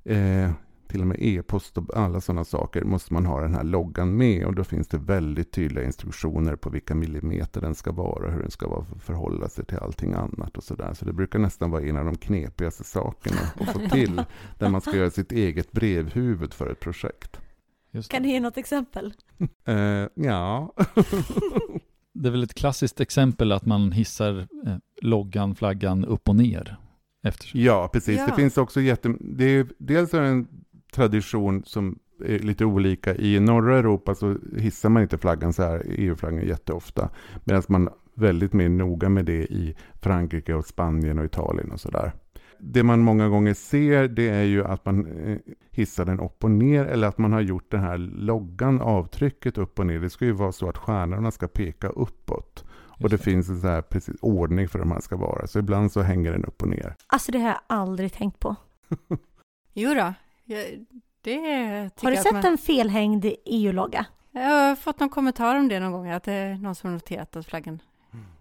eh, 0.04 0.50
till 0.92 1.00
och 1.00 1.06
med 1.06 1.16
e-post 1.20 1.78
och 1.78 1.96
alla 1.96 2.20
sådana 2.20 2.44
saker 2.44 2.84
måste 2.84 3.12
man 3.12 3.26
ha 3.26 3.40
den 3.40 3.54
här 3.54 3.64
loggan 3.64 4.16
med 4.16 4.46
och 4.46 4.54
då 4.54 4.64
finns 4.64 4.88
det 4.88 4.98
väldigt 4.98 5.52
tydliga 5.52 5.84
instruktioner 5.84 6.56
på 6.56 6.70
vilka 6.70 6.94
millimeter 6.94 7.60
den 7.60 7.74
ska 7.74 7.92
vara 7.92 8.26
och 8.26 8.32
hur 8.32 8.40
den 8.40 8.50
ska 8.50 8.68
vara 8.68 8.84
för 8.84 8.98
förhålla 8.98 9.48
sig 9.48 9.64
till 9.64 9.78
allting 9.78 10.12
annat 10.14 10.56
och 10.56 10.64
sådär. 10.64 10.94
Så 10.94 11.04
det 11.04 11.12
brukar 11.12 11.38
nästan 11.38 11.70
vara 11.70 11.82
en 11.82 11.96
av 11.96 12.04
de 12.04 12.16
knepigaste 12.16 12.84
sakerna 12.84 13.40
att 13.60 13.72
få 13.72 13.78
till 13.78 14.22
där 14.58 14.68
man 14.68 14.80
ska 14.80 14.96
göra 14.96 15.10
sitt 15.10 15.32
eget 15.32 15.72
brevhuvud 15.72 16.54
för 16.54 16.70
ett 16.70 16.80
projekt. 16.80 17.40
Just 17.90 18.10
Kan 18.10 18.22
det. 18.22 18.28
du 18.28 18.32
ge 18.32 18.40
något 18.40 18.56
exempel? 18.56 19.14
Eh, 19.64 20.08
ja, 20.14 20.74
det 22.14 22.28
är 22.28 22.30
väl 22.30 22.42
ett 22.42 22.54
klassiskt 22.54 23.00
exempel 23.00 23.52
att 23.52 23.66
man 23.66 23.92
hissar 23.92 24.38
eh, 24.66 24.76
loggan, 25.02 25.54
flaggan 25.54 26.04
upp 26.04 26.28
och 26.28 26.36
ner. 26.36 26.76
Eftersom. 27.24 27.60
ja, 27.60 27.90
precis. 27.92 28.18
Ja. 28.18 28.26
Det 28.26 28.34
finns 28.34 28.58
också 28.58 28.80
jätte... 28.80 29.14
Det 29.20 29.44
är, 29.44 29.66
dels 29.78 30.14
är 30.14 30.20
det 30.20 30.28
en 30.28 30.48
tradition 30.92 31.62
som 31.66 31.98
är 32.24 32.38
lite 32.38 32.64
olika. 32.64 33.14
I 33.14 33.40
norra 33.40 33.78
Europa 33.78 34.14
så 34.14 34.36
hissar 34.56 34.88
man 34.88 35.02
inte 35.02 35.18
flaggan 35.18 35.52
så 35.52 35.62
här, 35.62 35.82
EU-flaggan 35.88 36.46
jätteofta. 36.46 37.10
Medan 37.44 37.62
man 37.68 37.86
är 37.86 37.92
väldigt 38.14 38.52
mer 38.52 38.68
noga 38.68 39.08
med 39.08 39.24
det 39.24 39.42
i 39.42 39.76
Frankrike 40.02 40.54
och 40.54 40.66
Spanien 40.66 41.18
och 41.18 41.24
Italien 41.24 41.72
och 41.72 41.80
sådär. 41.80 42.12
Det 42.58 42.82
man 42.82 43.00
många 43.00 43.28
gånger 43.28 43.54
ser 43.54 44.08
det 44.08 44.28
är 44.28 44.42
ju 44.42 44.64
att 44.64 44.84
man 44.84 45.06
eh, 45.06 45.38
hissar 45.70 46.04
den 46.04 46.20
upp 46.20 46.44
och 46.44 46.50
ner 46.50 46.84
eller 46.84 47.08
att 47.08 47.18
man 47.18 47.32
har 47.32 47.40
gjort 47.40 47.70
den 47.70 47.80
här 47.80 47.98
loggan, 47.98 48.80
avtrycket 48.80 49.58
upp 49.58 49.78
och 49.78 49.86
ner. 49.86 50.00
Det 50.00 50.10
ska 50.10 50.24
ju 50.24 50.32
vara 50.32 50.52
så 50.52 50.68
att 50.68 50.78
stjärnorna 50.78 51.30
ska 51.30 51.48
peka 51.48 51.88
uppåt. 51.88 52.64
Och 52.74 53.10
det 53.10 53.18
finns 53.18 53.48
en 53.48 53.60
så 53.60 53.66
här 53.66 53.82
precis 53.82 54.16
ordning 54.20 54.68
för 54.68 54.78
hur 54.78 54.86
man 54.86 55.02
ska 55.02 55.16
vara. 55.16 55.46
Så 55.46 55.58
ibland 55.58 55.92
så 55.92 56.00
hänger 56.00 56.32
den 56.32 56.44
upp 56.44 56.62
och 56.62 56.68
ner. 56.68 56.94
Alltså 57.06 57.32
det 57.32 57.38
har 57.38 57.48
jag 57.48 57.60
aldrig 57.66 58.12
tänkt 58.12 58.38
på. 58.38 58.56
Jo 59.74 59.94
då, 59.94 60.14
jag, 60.52 61.90
Har 62.02 62.10
du 62.10 62.16
sett 62.16 62.32
man, 62.32 62.44
en 62.46 62.58
felhängd 62.58 63.26
EU-logga? 63.44 64.06
Jag 64.30 64.42
har 64.68 64.76
fått 64.76 65.00
någon 65.00 65.08
kommentar 65.08 65.56
om 65.56 65.68
det 65.68 65.80
någon 65.80 65.92
gång, 65.92 66.08
att 66.10 66.24
det 66.24 66.32
är 66.32 66.54
någon 66.54 66.74
som 66.74 66.88
har 66.90 66.94
noterat 66.94 67.36
att 67.36 67.46
flaggan 67.46 67.82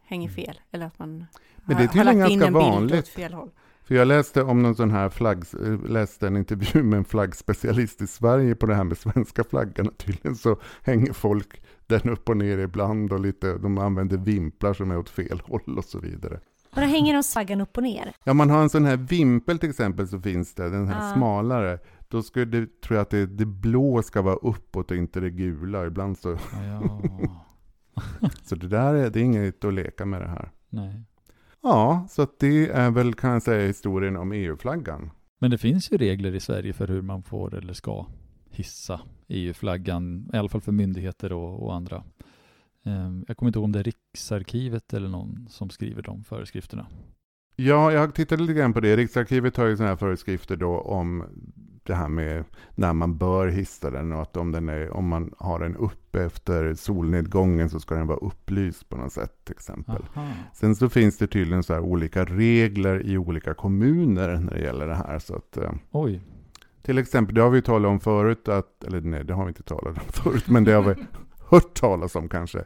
hänger 0.05 0.29
Mm. 0.29 0.35
fel. 0.35 0.59
Eller 0.71 0.85
att 0.85 0.99
man 0.99 1.09
Men 1.09 1.25
det 1.65 1.73
är 1.73 1.75
har, 1.75 1.81
har 1.83 1.87
tydligen 1.87 2.19
lagt 2.19 2.31
in 2.31 2.39
ganska 2.39 2.47
en 2.47 2.53
bild 2.53 2.73
vanligt. 2.73 2.99
åt 2.99 3.07
fel 3.07 3.33
håll. 3.33 3.49
För 3.83 3.95
jag 3.95 4.07
läste 4.07 4.43
om 4.43 4.61
någon 4.63 4.75
sån 4.75 4.91
här 4.91 5.09
flagg, 5.09 5.43
eh, 5.65 5.89
läste 5.91 6.27
en 6.27 6.37
intervju 6.37 6.83
med 6.83 6.97
en 6.97 7.05
flaggspecialist 7.05 8.01
i 8.01 8.07
Sverige 8.07 8.55
på 8.55 8.65
det 8.65 8.75
här 8.75 8.83
med 8.83 8.97
svenska 8.97 9.43
flaggan. 9.43 9.93
Tydligen 9.97 10.35
så 10.35 10.57
hänger 10.83 11.13
folk 11.13 11.61
den 11.87 12.09
upp 12.09 12.29
och 12.29 12.37
ner 12.37 12.57
ibland 12.57 13.13
och 13.13 13.19
lite, 13.19 13.57
de 13.57 13.77
använder 13.77 14.17
vimplar 14.17 14.73
som 14.73 14.91
är 14.91 14.97
åt 14.97 15.09
fel 15.09 15.41
håll 15.45 15.77
och 15.77 15.85
så 15.85 15.99
vidare. 15.99 16.39
Och 16.71 16.81
då 16.81 16.87
hänger 16.87 17.13
de 17.13 17.23
flaggan 17.23 17.61
upp 17.61 17.77
och 17.77 17.83
ner. 17.83 18.13
Ja, 18.23 18.33
man 18.33 18.49
har 18.49 18.61
en 18.61 18.69
sån 18.69 18.85
här 18.85 18.97
vimpel 18.97 19.59
till 19.59 19.69
exempel 19.69 20.07
så 20.07 20.19
finns 20.19 20.53
det, 20.55 20.69
den 20.69 20.87
här 20.87 21.07
Ja. 21.09 21.13
smalare. 21.15 21.79
Då 22.11 22.23
skulle 22.23 22.45
det, 22.45 22.81
tror 22.81 22.95
jag 22.95 23.01
att 23.01 23.09
det, 23.09 23.25
det 23.25 23.45
blå 23.45 24.01
ska 24.03 24.21
vara 24.21 24.35
uppåt 24.35 24.91
och 24.91 24.97
inte 24.97 25.19
det 25.19 25.29
gula. 25.29 25.85
Ibland 25.85 26.17
så, 26.17 26.37
Ja, 26.53 27.01
så 28.43 28.55
det 28.55 28.67
där 28.67 28.93
är, 28.93 29.09
det 29.09 29.19
är 29.19 29.23
inget 29.23 29.65
att 29.65 29.73
leka 29.73 30.05
med 30.05 30.21
det 30.21 30.27
här. 30.27 30.51
nej. 30.69 31.03
Ja, 31.63 32.07
så 32.09 32.27
det 32.39 32.69
är 32.69 32.91
väl 32.91 33.13
kan 33.13 33.31
jag 33.31 33.43
säga 33.43 33.67
historien 33.67 34.17
om 34.17 34.31
EU-flaggan. 34.31 35.11
Men 35.39 35.51
det 35.51 35.57
finns 35.57 35.91
ju 35.91 35.97
regler 35.97 36.35
i 36.35 36.39
Sverige 36.39 36.73
för 36.73 36.87
hur 36.87 37.01
man 37.01 37.23
får 37.23 37.55
eller 37.55 37.73
ska 37.73 38.05
hissa 38.49 39.01
EU-flaggan, 39.27 40.29
i 40.33 40.37
alla 40.37 40.49
fall 40.49 40.61
för 40.61 40.71
myndigheter 40.71 41.33
och, 41.33 41.63
och 41.63 41.75
andra. 41.75 42.03
Ehm, 42.85 43.25
Jag 43.27 43.37
kommer 43.37 43.49
inte 43.49 43.59
ihåg 43.59 43.63
om 43.65 43.71
det 43.71 43.79
är 43.79 43.83
Riksarkivet 43.83 44.93
eller 44.93 45.09
någon 45.09 45.47
som 45.49 45.69
skriver 45.69 46.01
de 46.01 46.23
föreskrifterna. 46.23 46.87
Ja, 47.55 47.91
jag 47.91 48.15
tittade 48.15 48.41
lite 48.43 48.53
grann 48.59 48.73
på 48.73 48.79
det. 48.79 48.95
Riksarkivet 48.95 49.57
har 49.57 49.65
ju 49.65 49.75
sådana 49.77 49.89
här 49.89 49.95
föreskrifter 49.97 50.55
då 50.55 50.79
om 50.79 51.23
det 51.83 51.95
här 51.95 52.07
med 52.07 52.43
när 52.75 52.93
man 52.93 53.17
bör 53.17 53.47
hissa 53.47 53.91
den 53.91 54.11
och 54.11 54.21
att 54.21 54.37
om, 54.37 54.51
den 54.51 54.69
är, 54.69 54.91
om 54.91 55.07
man 55.07 55.33
har 55.37 55.59
den 55.59 55.75
uppe 55.75 56.23
efter 56.23 56.73
solnedgången 56.73 57.69
så 57.69 57.79
ska 57.79 57.95
den 57.95 58.07
vara 58.07 58.17
upplyst 58.17 58.89
på 58.89 58.97
något 58.97 59.13
sätt 59.13 59.33
till 59.43 59.55
exempel. 59.55 60.05
Aha. 60.15 60.27
Sen 60.53 60.75
så 60.75 60.89
finns 60.89 61.17
det 61.17 61.27
tydligen 61.27 61.63
så 61.63 61.79
olika 61.79 62.25
regler 62.25 63.05
i 63.05 63.17
olika 63.17 63.53
kommuner 63.53 64.35
när 64.35 64.53
det 64.53 64.61
gäller 64.61 64.87
det 64.87 64.95
här. 64.95 65.19
Så 65.19 65.35
att, 65.35 65.57
eh, 65.57 65.71
Oj, 65.91 66.21
till 66.81 66.97
exempel, 66.97 67.35
det 67.35 67.41
har 67.41 67.49
vi 67.49 67.61
talat 67.61 67.89
om 67.89 67.99
förut, 67.99 68.47
att, 68.47 68.83
eller 68.83 69.01
nej, 69.01 69.23
det 69.23 69.33
har 69.33 69.45
vi 69.45 69.49
inte 69.49 69.63
talat 69.63 69.97
om 69.97 70.03
förut, 70.07 70.47
men 70.47 70.63
det 70.63 70.71
har 70.71 70.81
vi 70.81 70.95
hört 71.49 71.73
talas 71.73 72.15
om 72.15 72.29
kanske. 72.29 72.63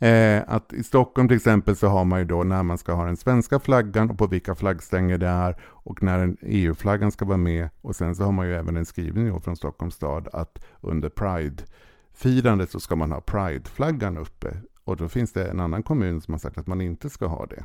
Eh, 0.00 0.42
att 0.46 0.72
i 0.72 0.82
Stockholm 0.82 1.28
till 1.28 1.36
exempel 1.36 1.76
så 1.76 1.86
har 1.86 2.04
man 2.04 2.18
ju 2.18 2.24
då 2.24 2.42
när 2.42 2.62
man 2.62 2.78
ska 2.78 2.92
ha 2.92 3.04
den 3.04 3.16
svenska 3.16 3.60
flaggan 3.60 4.10
och 4.10 4.18
på 4.18 4.26
vilka 4.26 4.54
flaggstänger 4.54 5.18
det 5.18 5.26
är 5.26 5.56
och 5.62 6.02
när 6.02 6.18
den 6.18 6.36
EU-flaggan 6.42 7.12
ska 7.12 7.24
vara 7.24 7.36
med. 7.36 7.68
Och 7.80 7.96
sen 7.96 8.14
så 8.14 8.24
har 8.24 8.32
man 8.32 8.46
ju 8.46 8.54
även 8.54 8.76
en 8.76 8.86
skrivning 8.86 9.40
från 9.40 9.56
Stockholms 9.56 9.94
stad 9.94 10.28
att 10.32 10.64
under 10.80 11.08
Pride-firandet 11.08 12.70
så 12.70 12.80
ska 12.80 12.96
man 12.96 13.12
ha 13.12 13.20
Pride-flaggan 13.20 14.18
uppe. 14.18 14.56
Och 14.84 14.96
då 14.96 15.08
finns 15.08 15.32
det 15.32 15.48
en 15.48 15.60
annan 15.60 15.82
kommun 15.82 16.20
som 16.20 16.34
har 16.34 16.38
sagt 16.38 16.58
att 16.58 16.66
man 16.66 16.80
inte 16.80 17.10
ska 17.10 17.26
ha 17.26 17.46
det. 17.46 17.64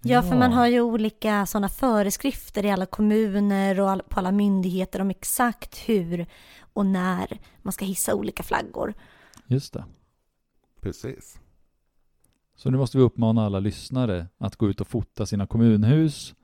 Ja, 0.00 0.22
för 0.22 0.36
man 0.36 0.52
har 0.52 0.66
ju 0.66 0.80
olika 0.80 1.46
sådana 1.46 1.68
föreskrifter 1.68 2.64
i 2.64 2.70
alla 2.70 2.86
kommuner 2.86 3.80
och 3.80 4.08
på 4.08 4.18
alla 4.18 4.32
myndigheter 4.32 5.00
om 5.00 5.10
exakt 5.10 5.88
hur 5.88 6.26
och 6.72 6.86
när 6.86 7.40
man 7.62 7.72
ska 7.72 7.84
hissa 7.84 8.14
olika 8.14 8.42
flaggor. 8.42 8.94
just 9.46 9.72
det. 9.72 9.84
Precis. 10.80 11.38
Så 12.62 12.70
nu 12.70 12.78
måste 12.78 12.98
vi 12.98 13.04
uppmana 13.04 13.46
alla 13.46 13.60
lyssnare 13.60 14.26
att 14.38 14.56
gå 14.56 14.68
ut 14.68 14.80
och 14.80 14.88
fota 14.88 15.26
sina 15.26 15.46
kommunhus 15.46 16.34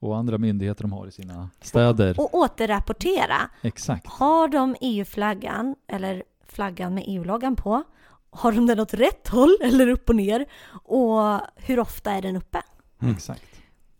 och 0.00 0.16
andra 0.16 0.38
myndigheter 0.38 0.82
de 0.82 0.92
har 0.92 1.06
i 1.06 1.12
sina 1.12 1.50
städer. 1.60 2.20
Och 2.20 2.34
återrapportera. 2.34 3.50
Exakt. 3.62 4.06
Har 4.06 4.48
de 4.48 4.76
EU-flaggan 4.80 5.74
eller 5.88 6.22
flaggan 6.48 6.94
med 6.94 7.04
EU-loggan 7.06 7.56
på? 7.56 7.82
Har 8.30 8.52
de 8.52 8.66
den 8.66 8.80
åt 8.80 8.94
rätt 8.94 9.28
håll 9.28 9.56
eller 9.62 9.88
upp 9.88 10.08
och 10.08 10.16
ner? 10.16 10.46
Och 10.72 11.40
hur 11.56 11.78
ofta 11.78 12.12
är 12.12 12.22
den 12.22 12.36
uppe? 12.36 12.62
Mm. 13.02 13.14
Exakt. 13.14 13.44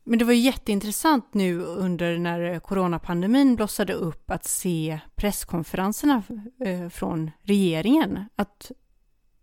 Men 0.04 0.18
det 0.18 0.24
var 0.24 0.32
ju 0.32 0.40
jätteintressant 0.40 1.34
nu 1.34 1.60
under 1.60 2.18
när 2.18 2.58
coronapandemin 2.58 3.56
blossade 3.56 3.92
upp 3.92 4.30
att 4.30 4.44
se 4.44 5.00
presskonferenserna 5.16 6.22
eh, 6.64 6.88
från 6.88 7.30
regeringen. 7.42 8.24
Att 8.36 8.72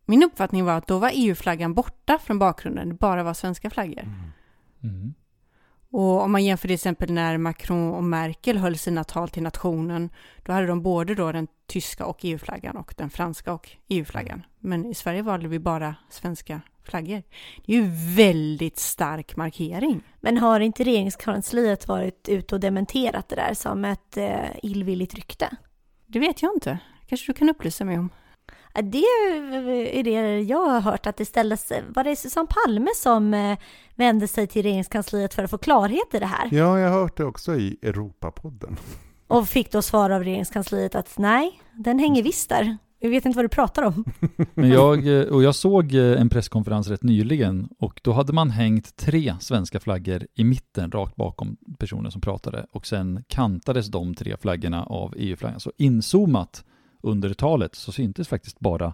min 0.06 0.24
uppfattning 0.24 0.66
var 0.66 0.74
att 0.74 0.88
då 0.88 1.00
var 1.00 1.12
EU-flaggan 1.14 1.74
borta 1.74 2.18
från 2.18 2.40
bakgrunden, 2.40 2.90
det 2.90 2.96
bara 2.96 3.24
var 3.24 3.34
svenska 3.34 3.70
flaggor. 3.70 4.04
Mm. 4.84 5.14
Och 5.92 6.22
om 6.22 6.32
man 6.32 6.44
jämför 6.44 6.68
till 6.68 6.76
exempel 6.76 7.12
när 7.12 7.38
Macron 7.38 7.94
och 7.94 8.04
Merkel 8.04 8.58
höll 8.58 8.78
sina 8.78 9.04
tal 9.04 9.30
till 9.30 9.44
nationen, 9.44 10.10
då 10.44 10.52
hade 10.52 10.68
de 10.68 10.82
både 10.82 11.16
då 11.16 11.32
den 11.32 11.48
tyska 11.68 12.06
och 12.06 12.20
EU-flaggan 12.22 12.78
och 12.78 12.94
den 12.98 13.10
franska 13.10 13.54
och 13.54 13.70
EU-flaggan. 13.88 14.46
Men 14.60 14.86
i 14.86 14.94
Sverige 14.94 15.22
valde 15.22 15.48
vi 15.48 15.60
bara 15.60 15.96
svenska 16.10 16.62
flaggor. 16.84 17.24
Det 17.66 17.74
är 17.74 17.78
ju 17.78 17.90
väldigt 18.16 18.78
stark 18.78 19.36
markering. 19.36 20.04
Men 20.20 20.38
har 20.38 20.60
inte 20.60 20.84
regeringskansliet 20.84 21.88
varit 21.88 22.30
ute 22.30 22.56
och 22.56 22.62
dementerat 22.62 23.30
det 23.30 23.36
där 23.36 23.54
som 23.54 23.86
ett 23.86 24.18
eh, 24.18 24.50
illvilligt 24.64 25.16
rykte? 25.16 25.50
Det 26.08 26.20
vet 26.20 26.42
jag 26.42 26.54
inte. 26.56 26.80
Kanske 27.08 27.32
du 27.32 27.38
kan 27.38 27.50
upplysa 27.50 27.86
mig 27.86 28.00
om. 28.00 28.10
Det 28.74 28.98
är 30.00 30.04
det 30.04 30.40
jag 30.40 30.66
har 30.66 30.82
hört 30.82 31.08
att 31.08 31.18
det 31.18 31.26
ställdes, 31.26 31.72
var 31.96 32.04
det 32.04 32.16
Susanne 32.16 32.48
Palme 32.50 32.90
som 32.96 33.34
eh, 33.34 33.58
vände 33.96 34.28
sig 34.28 34.48
till 34.48 34.64
regeringskansliet 34.64 35.34
för 35.34 35.44
att 35.44 35.50
få 35.50 35.58
klarhet 35.58 36.14
i 36.14 36.20
det 36.20 36.26
här? 36.26 36.50
Ja, 36.52 36.80
jag 36.80 36.90
har 36.90 37.00
hört 37.00 37.18
det 37.18 37.26
också 37.26 37.56
i 37.56 37.78
Europapodden. 37.82 38.78
Och 39.28 39.48
fick 39.50 39.72
då 39.72 39.82
svar 39.82 40.10
av 40.10 40.24
regeringskansliet 40.24 40.96
att 40.96 41.18
nej, 41.18 41.62
den 41.74 42.00
hänger 42.00 42.24
visst 42.24 42.50
där. 42.50 42.78
Jag 43.04 43.10
vet 43.10 43.26
inte 43.26 43.36
vad 43.36 43.46
du 43.46 43.50
pratar 43.50 43.84
om. 43.84 44.06
Men 44.54 44.70
jag, 44.70 45.08
eh, 45.08 45.24
och 45.24 45.44
jag 45.44 45.56
såg 45.56 45.94
eh, 45.94 46.22
en 46.22 46.30
presskonferens 46.30 46.88
rätt 46.88 47.04
nyligen 47.04 47.70
och 47.80 48.02
då 48.04 48.12
hade 48.12 48.34
man 48.34 48.50
hängt 48.50 48.96
tre 48.96 49.36
svenska 49.40 49.80
flaggor 49.80 50.28
i 50.36 50.44
mitten 50.44 50.92
rakt 50.92 51.16
bakom 51.16 51.58
personen 51.80 52.12
som 52.12 52.22
pratade 52.22 52.66
och 52.72 52.88
sen 52.88 53.24
kantades 53.28 53.88
de 53.88 54.16
tre 54.16 54.38
flaggorna 54.38 54.84
av 54.84 55.14
EU-flaggan. 55.18 55.60
Så 55.60 55.72
inzoomat 55.78 56.64
under 57.02 57.34
talet 57.34 57.76
så 57.76 57.92
syntes 57.92 58.28
faktiskt 58.28 58.60
bara 58.60 58.94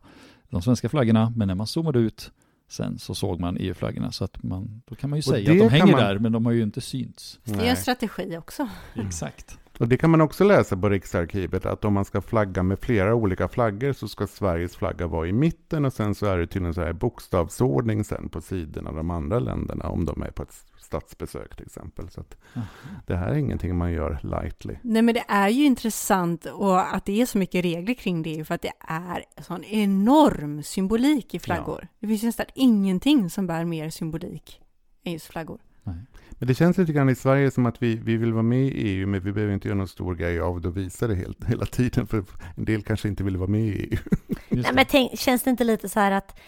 de 0.49 0.61
svenska 0.61 0.89
flaggorna 0.89 1.33
men 1.35 1.47
när 1.47 1.55
man 1.55 1.67
zoomade 1.67 1.99
ut 1.99 2.31
sen 2.67 2.99
så 2.99 3.15
såg 3.15 3.39
man 3.39 3.57
EU-flaggorna 3.59 4.11
så 4.11 4.23
att 4.23 4.43
man, 4.43 4.81
då 4.85 4.95
kan 4.95 5.09
man 5.09 5.17
ju 5.17 5.23
säga 5.23 5.51
att 5.51 5.59
de 5.59 5.69
hänger 5.69 5.91
man... 5.91 6.01
där 6.01 6.19
men 6.19 6.31
de 6.31 6.45
har 6.45 6.53
ju 6.53 6.63
inte 6.63 6.81
synts. 6.81 7.39
Det 7.43 7.65
är 7.65 7.69
en 7.69 7.77
strategi 7.77 8.37
också. 8.37 8.69
Exakt. 8.95 9.59
Och 9.79 9.87
det 9.87 9.97
kan 9.97 10.09
man 10.09 10.21
också 10.21 10.43
läsa 10.43 10.77
på 10.77 10.89
Riksarkivet, 10.89 11.65
att 11.65 11.85
om 11.85 11.93
man 11.93 12.05
ska 12.05 12.21
flagga 12.21 12.63
med 12.63 12.79
flera 12.79 13.15
olika 13.15 13.47
flaggor 13.47 13.93
så 13.93 14.07
ska 14.07 14.27
Sveriges 14.27 14.75
flagga 14.75 15.07
vara 15.07 15.27
i 15.27 15.33
mitten 15.33 15.85
och 15.85 15.93
sen 15.93 16.15
så 16.15 16.25
är 16.25 16.37
det 16.37 16.47
tydligen 16.47 16.73
så 16.73 16.81
här 16.81 16.93
bokstavsordning 16.93 18.03
sen 18.03 18.29
på 18.29 18.41
sidorna 18.41 18.89
av 18.89 18.95
de 18.95 19.11
andra 19.11 19.39
länderna 19.39 19.89
om 19.89 20.05
de 20.05 20.21
är 20.21 20.31
på 20.31 20.43
ett 20.43 20.53
statsbesök 20.87 21.55
till 21.55 21.65
exempel. 21.65 22.09
Så 22.09 22.23
det 23.05 23.15
här 23.15 23.27
är 23.27 23.35
ingenting 23.35 23.77
man 23.77 23.91
gör 23.91 24.19
lightly. 24.23 24.75
Nej 24.81 25.01
men 25.01 25.13
det 25.13 25.23
är 25.27 25.49
ju 25.49 25.65
intressant 25.65 26.45
och 26.45 26.95
att 26.95 27.05
det 27.05 27.21
är 27.21 27.25
så 27.25 27.37
mycket 27.37 27.65
regler 27.65 27.93
kring 27.93 28.23
det 28.23 28.47
för 28.47 28.55
att 28.55 28.61
det 28.61 28.73
är 28.79 29.23
sån 29.41 29.63
enorm 29.63 30.63
symbolik 30.63 31.33
i 31.33 31.39
flaggor. 31.39 31.79
Ja. 31.81 31.87
Det 31.99 32.07
finns 32.07 32.23
nästan 32.23 32.45
ingenting 32.55 33.29
som 33.29 33.47
bär 33.47 33.65
mer 33.65 33.89
symbolik 33.89 34.61
än 35.03 35.13
just 35.13 35.25
flaggor. 35.25 35.59
Nej. 35.87 36.05
Men 36.31 36.47
det 36.47 36.55
känns 36.55 36.77
lite 36.77 36.93
grann 36.93 37.09
i 37.09 37.15
Sverige 37.15 37.51
som 37.51 37.65
att 37.65 37.83
vi, 37.83 37.95
vi 37.95 38.17
vill 38.17 38.33
vara 38.33 38.43
med 38.43 38.59
i 38.59 38.71
EU, 38.71 39.07
men 39.07 39.21
vi 39.21 39.31
behöver 39.31 39.53
inte 39.53 39.67
göra 39.67 39.77
någon 39.77 39.87
stor 39.87 40.15
grej 40.15 40.39
av 40.39 40.61
det 40.61 40.67
och 40.67 40.77
visa 40.77 41.07
det 41.07 41.15
helt, 41.15 41.43
hela 41.43 41.65
tiden, 41.65 42.07
för 42.07 42.23
en 42.55 42.65
del 42.65 42.83
kanske 42.83 43.07
inte 43.07 43.23
vill 43.23 43.37
vara 43.37 43.49
med 43.49 43.61
i 43.61 43.71
EU. 43.71 43.97
Nej, 44.49 44.71
men 44.73 44.85
tänk, 44.89 45.19
känns 45.19 45.43
det 45.43 45.49
inte 45.49 45.63
lite 45.63 45.89
så 45.89 45.99
här 45.99 46.11
att 46.11 46.39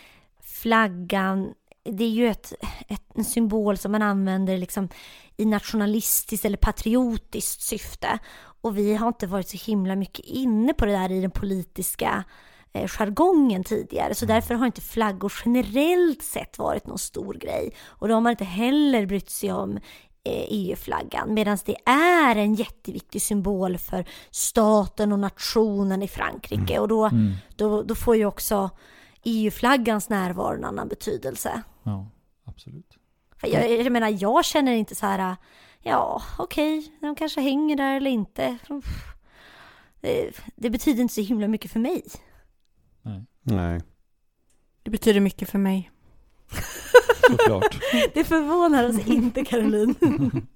flaggan, 0.43 1.53
det 1.83 2.03
är 2.03 2.09
ju 2.09 2.27
ett, 2.27 2.53
ett, 2.87 3.03
en 3.15 3.25
symbol 3.25 3.77
som 3.77 3.91
man 3.91 4.01
använder 4.01 4.57
liksom 4.57 4.89
i 5.37 5.45
nationalistiskt 5.45 6.45
eller 6.45 6.57
patriotiskt 6.57 7.61
syfte. 7.61 8.19
Och 8.61 8.77
vi 8.77 8.95
har 8.95 9.07
inte 9.07 9.27
varit 9.27 9.47
så 9.47 9.57
himla 9.71 9.95
mycket 9.95 10.25
inne 10.25 10.73
på 10.73 10.85
det 10.85 10.91
där 10.91 11.11
i 11.11 11.21
den 11.21 11.31
politiska 11.31 12.23
eh, 12.73 12.87
jargongen 12.87 13.63
tidigare. 13.63 14.15
Så 14.15 14.25
mm. 14.25 14.35
därför 14.35 14.55
har 14.55 14.65
inte 14.65 14.81
flaggor 14.81 15.33
generellt 15.45 16.23
sett 16.23 16.57
varit 16.57 16.87
någon 16.87 16.97
stor 16.97 17.33
grej. 17.33 17.73
Och 17.85 18.07
då 18.07 18.13
har 18.13 18.21
man 18.21 18.31
inte 18.31 18.43
heller 18.43 19.05
brytt 19.05 19.29
sig 19.29 19.51
om 19.51 19.77
eh, 20.23 20.45
EU-flaggan. 20.49 21.33
Medan 21.33 21.57
det 21.65 21.75
är 21.85 22.35
en 22.35 22.55
jätteviktig 22.55 23.21
symbol 23.21 23.77
för 23.77 24.05
staten 24.31 25.11
och 25.11 25.19
nationen 25.19 26.03
i 26.03 26.07
Frankrike. 26.07 26.73
Mm. 26.73 26.81
Och 26.81 26.87
då, 26.87 27.05
mm. 27.05 27.33
då, 27.55 27.83
då 27.83 27.95
får 27.95 28.15
ju 28.15 28.25
också 28.25 28.69
EU-flaggans 29.23 30.09
närvaro 30.09 30.55
en 30.55 30.65
annan 30.65 30.87
betydelse. 30.87 31.61
Ja, 31.83 32.07
absolut. 32.45 32.95
För 33.37 33.47
jag, 33.47 33.71
jag 33.71 33.91
menar, 33.91 34.17
jag 34.19 34.45
känner 34.45 34.71
inte 34.71 34.95
så 34.95 35.05
här, 35.05 35.35
ja, 35.81 36.21
okej, 36.37 36.77
okay, 36.79 36.91
de 37.01 37.15
kanske 37.15 37.41
hänger 37.41 37.75
där 37.75 37.95
eller 37.95 38.11
inte. 38.11 38.57
Det, 40.01 40.31
det 40.55 40.69
betyder 40.69 41.01
inte 41.01 41.13
så 41.13 41.21
himla 41.21 41.47
mycket 41.47 41.71
för 41.71 41.79
mig. 41.79 42.03
Nej. 43.43 43.81
Det 44.83 44.91
betyder 44.91 45.19
mycket 45.19 45.49
för 45.49 45.59
mig. 45.59 45.91
Såklart. 47.29 47.79
Det 48.13 48.23
förvånar 48.23 48.89
oss 48.89 49.07
inte, 49.07 49.45
Caroline. 49.45 49.95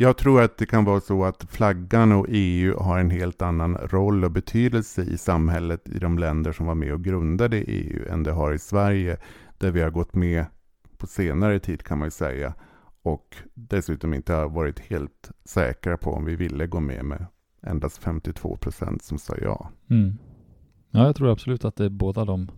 Jag 0.00 0.16
tror 0.16 0.42
att 0.42 0.56
det 0.56 0.66
kan 0.66 0.84
vara 0.84 1.00
så 1.00 1.24
att 1.24 1.46
flaggan 1.50 2.12
och 2.12 2.26
EU 2.28 2.78
har 2.78 2.98
en 2.98 3.10
helt 3.10 3.42
annan 3.42 3.76
roll 3.76 4.24
och 4.24 4.30
betydelse 4.30 5.02
i 5.02 5.18
samhället 5.18 5.88
i 5.88 5.98
de 5.98 6.18
länder 6.18 6.52
som 6.52 6.66
var 6.66 6.74
med 6.74 6.92
och 6.92 7.04
grundade 7.04 7.56
EU 7.56 8.08
än 8.08 8.22
det 8.22 8.32
har 8.32 8.52
i 8.52 8.58
Sverige, 8.58 9.16
där 9.58 9.70
vi 9.70 9.80
har 9.80 9.90
gått 9.90 10.14
med 10.14 10.44
på 10.98 11.06
senare 11.06 11.58
tid 11.58 11.82
kan 11.82 11.98
man 11.98 12.06
ju 12.06 12.10
säga. 12.10 12.54
Och 13.02 13.36
dessutom 13.54 14.14
inte 14.14 14.32
har 14.32 14.48
varit 14.48 14.78
helt 14.80 15.30
säkra 15.44 15.96
på 15.96 16.12
om 16.12 16.24
vi 16.24 16.36
ville 16.36 16.66
gå 16.66 16.80
med 16.80 17.04
med 17.04 17.26
endast 17.62 17.98
52 17.98 18.56
procent 18.56 19.02
som 19.02 19.18
sa 19.18 19.36
ja. 19.42 19.70
Mm. 19.90 20.18
Ja, 20.90 21.06
jag 21.06 21.16
tror 21.16 21.32
absolut 21.32 21.64
att 21.64 21.76
det 21.76 21.84
är 21.84 21.88
båda 21.88 22.24
de 22.24 22.48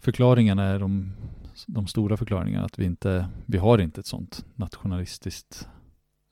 förklaringarna 0.00 0.62
är 0.62 0.78
de, 0.78 1.12
de 1.66 1.86
stora 1.86 2.16
förklaringarna. 2.16 2.64
Att 2.64 2.78
vi 2.78 2.84
inte, 2.84 3.28
vi 3.46 3.58
har 3.58 3.78
inte 3.78 4.00
ett 4.00 4.06
sånt 4.06 4.44
nationalistiskt, 4.54 5.68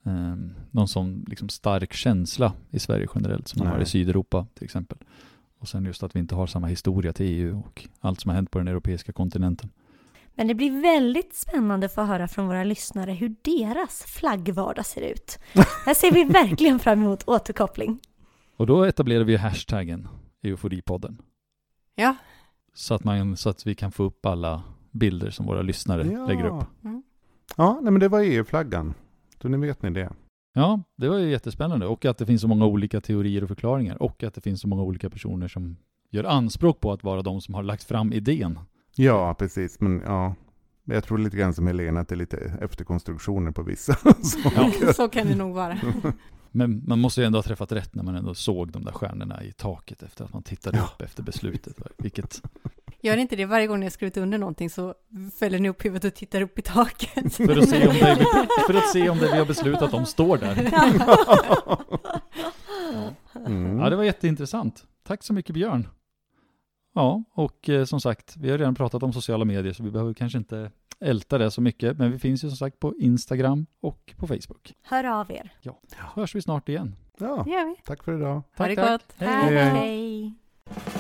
eh, 0.07 0.35
någon 0.71 0.89
sån 0.89 1.25
liksom 1.29 1.49
stark 1.49 1.93
känsla 1.93 2.53
i 2.71 2.79
Sverige 2.79 3.07
generellt 3.15 3.49
som 3.49 3.59
man 3.59 3.73
har 3.73 3.81
i 3.81 3.87
Sydeuropa 3.87 4.47
till 4.55 4.65
exempel. 4.65 4.99
Och 5.59 5.69
sen 5.69 5.85
just 5.85 6.03
att 6.03 6.17
vi 6.17 6.21
inte 6.21 6.35
har 6.35 6.47
samma 6.47 6.67
historia 6.67 7.13
till 7.13 7.27
EU 7.27 7.63
och 7.67 7.89
allt 8.01 8.21
som 8.21 8.29
har 8.29 8.37
hänt 8.37 8.51
på 8.51 8.59
den 8.59 8.69
europeiska 8.69 9.13
kontinenten. 9.13 9.71
Men 10.35 10.47
det 10.47 10.55
blir 10.55 10.83
väldigt 10.83 11.35
spännande 11.35 11.87
att 11.87 11.95
få 11.95 12.03
höra 12.03 12.29
från 12.29 12.47
våra 12.47 12.65
lyssnare 12.65 13.13
hur 13.13 13.35
deras 13.43 14.03
flaggvardag 14.03 14.87
ser 14.87 15.01
ut. 15.01 15.39
Här 15.87 15.95
ser 15.95 16.13
vi 16.13 16.25
verkligen 16.25 16.79
fram 16.79 17.03
emot 17.03 17.23
återkoppling. 17.27 18.01
Och 18.57 18.67
då 18.67 18.85
etablerar 18.85 19.25
vi 19.25 19.37
hashtaggen 19.37 20.09
Euforipodden. 20.47 21.23
Ja. 21.95 22.17
Så 22.75 22.95
att, 22.95 23.05
man, 23.05 23.37
så 23.37 23.51
att 23.51 23.67
vi 23.67 23.75
kan 23.75 23.93
få 23.93 24.03
upp 24.03 24.27
alla 24.27 24.63
bilder 24.91 25.31
som 25.31 25.47
våra 25.47 25.63
lyssnare 25.63 26.07
ja. 26.07 26.27
lägger 26.27 26.45
upp. 26.45 26.65
Mm. 26.85 27.03
Ja, 27.57 27.79
nej, 27.83 27.93
men 27.93 28.01
det 28.01 28.09
var 28.09 28.21
EU-flaggan. 28.21 28.95
Så 29.43 29.49
nu 29.49 29.57
vet 29.57 29.83
ni 29.83 29.91
det. 29.91 30.13
Ja, 30.55 30.81
det 30.97 31.09
var 31.09 31.19
ju 31.19 31.31
jättespännande. 31.31 31.87
Och 31.87 32.05
att 32.05 32.19
det 32.19 32.27
finns 32.27 32.41
så 32.41 32.49
många 32.49 32.67
olika 32.67 33.01
teorier 33.01 33.43
och 33.43 33.49
förklaringar. 33.49 34.03
Och 34.03 34.23
att 34.23 34.35
det 34.35 34.41
finns 34.41 34.61
så 34.61 34.69
många 34.69 34.83
olika 34.83 35.11
personer 35.11 35.49
som 35.49 35.77
gör 36.11 36.25
anspråk 36.25 36.81
på 36.81 36.93
att 36.93 37.05
vara 37.05 37.23
de 37.23 37.41
som 37.41 37.55
har 37.55 37.63
lagt 37.63 37.85
fram 37.85 38.13
idén. 38.13 38.59
Ja, 38.97 39.35
precis. 39.35 39.81
Men 39.81 40.03
ja, 40.07 40.35
jag 40.85 41.05
tror 41.05 41.19
lite 41.19 41.37
grann 41.37 41.55
som 41.55 41.67
Helena 41.67 42.01
att 42.01 42.09
det 42.09 42.15
är 42.15 42.17
lite 42.17 42.59
efterkonstruktioner 42.61 43.51
på 43.51 43.63
vissa. 43.63 43.97
ja. 44.57 44.93
så 44.93 45.09
kan 45.09 45.27
det 45.27 45.35
nog 45.35 45.55
vara. 45.55 45.79
Men 46.57 46.83
man 46.87 46.99
måste 46.99 47.21
ju 47.21 47.27
ändå 47.27 47.39
ha 47.39 47.43
träffat 47.43 47.73
rätt 47.73 47.95
när 47.95 48.03
man 48.03 48.17
ändå 48.17 48.35
såg 48.35 48.73
de 48.73 48.85
där 48.85 48.93
stjärnorna 48.93 49.43
i 49.43 49.53
taket 49.53 50.03
efter 50.03 50.25
att 50.25 50.33
man 50.33 50.43
tittade 50.43 50.79
ja. 50.79 50.85
upp 50.85 51.03
efter 51.03 51.23
beslutet. 51.23 51.77
Vilket... 51.99 52.43
Gör 53.01 53.17
inte 53.17 53.37
det 53.37 53.45
varje 53.45 53.67
gång 53.67 53.81
ni 53.81 53.87
har 53.87 53.91
skrivit 53.91 54.17
under 54.17 54.39
någonting 54.39 54.71
så 54.71 54.95
fäller 55.39 55.59
ni 55.59 55.69
upp 55.69 55.85
huvudet 55.85 56.13
och 56.13 56.19
tittar 56.19 56.41
upp 56.41 56.59
i 56.59 56.63
taket. 56.63 57.35
För 57.35 57.59
att 57.59 57.69
se 57.69 57.89
om 57.89 57.95
det, 57.95 58.27
för 58.67 58.75
att 58.75 58.93
se 58.93 59.09
om 59.09 59.19
det 59.19 59.33
vi 59.33 59.39
har 59.39 59.47
beslutat 59.47 59.95
om 59.95 60.07
står 60.07 60.39
där. 60.39 60.71
Mm. 63.47 63.79
Ja, 63.79 63.91
det 63.91 63.97
var 63.97 64.05
jätteintressant. 64.05 64.85
Tack 65.07 65.23
så 65.23 65.33
mycket 65.33 65.55
Björn. 65.55 65.89
Ja, 66.95 67.25
och 67.33 67.69
eh, 67.69 67.85
som 67.85 68.01
sagt, 68.01 68.37
vi 68.37 68.51
har 68.51 68.59
redan 68.59 68.75
pratat 68.75 69.03
om 69.03 69.13
sociala 69.13 69.45
medier 69.45 69.73
så 69.73 69.83
vi 69.83 69.91
behöver 69.91 70.15
kanske 70.15 70.39
inte 70.39 70.71
älta 71.01 71.39
det 71.39 71.51
så 71.51 71.61
mycket. 71.61 71.99
Men 71.99 72.13
vi 72.13 72.19
finns 72.19 72.45
ju 72.45 72.49
som 72.49 72.57
sagt 72.57 72.81
på 72.81 72.95
Instagram 72.97 73.67
och 73.81 74.15
på 74.17 74.27
Facebook. 74.27 74.75
Hör 74.83 75.05
av 75.05 75.31
er. 75.31 75.51
Ja, 75.61 75.81
så 75.89 76.21
hörs 76.21 76.35
vi 76.35 76.43
snart 76.43 76.69
igen. 76.69 76.97
Ja, 77.19 77.47
tack 77.85 78.05
för 78.05 78.15
idag. 78.15 78.43
Tack, 78.57 78.79
ha 78.79 78.85
det 78.85 78.93
gott. 78.93 79.15
Hej. 79.17 79.55
hej. 79.55 79.71
hej. 79.71 80.96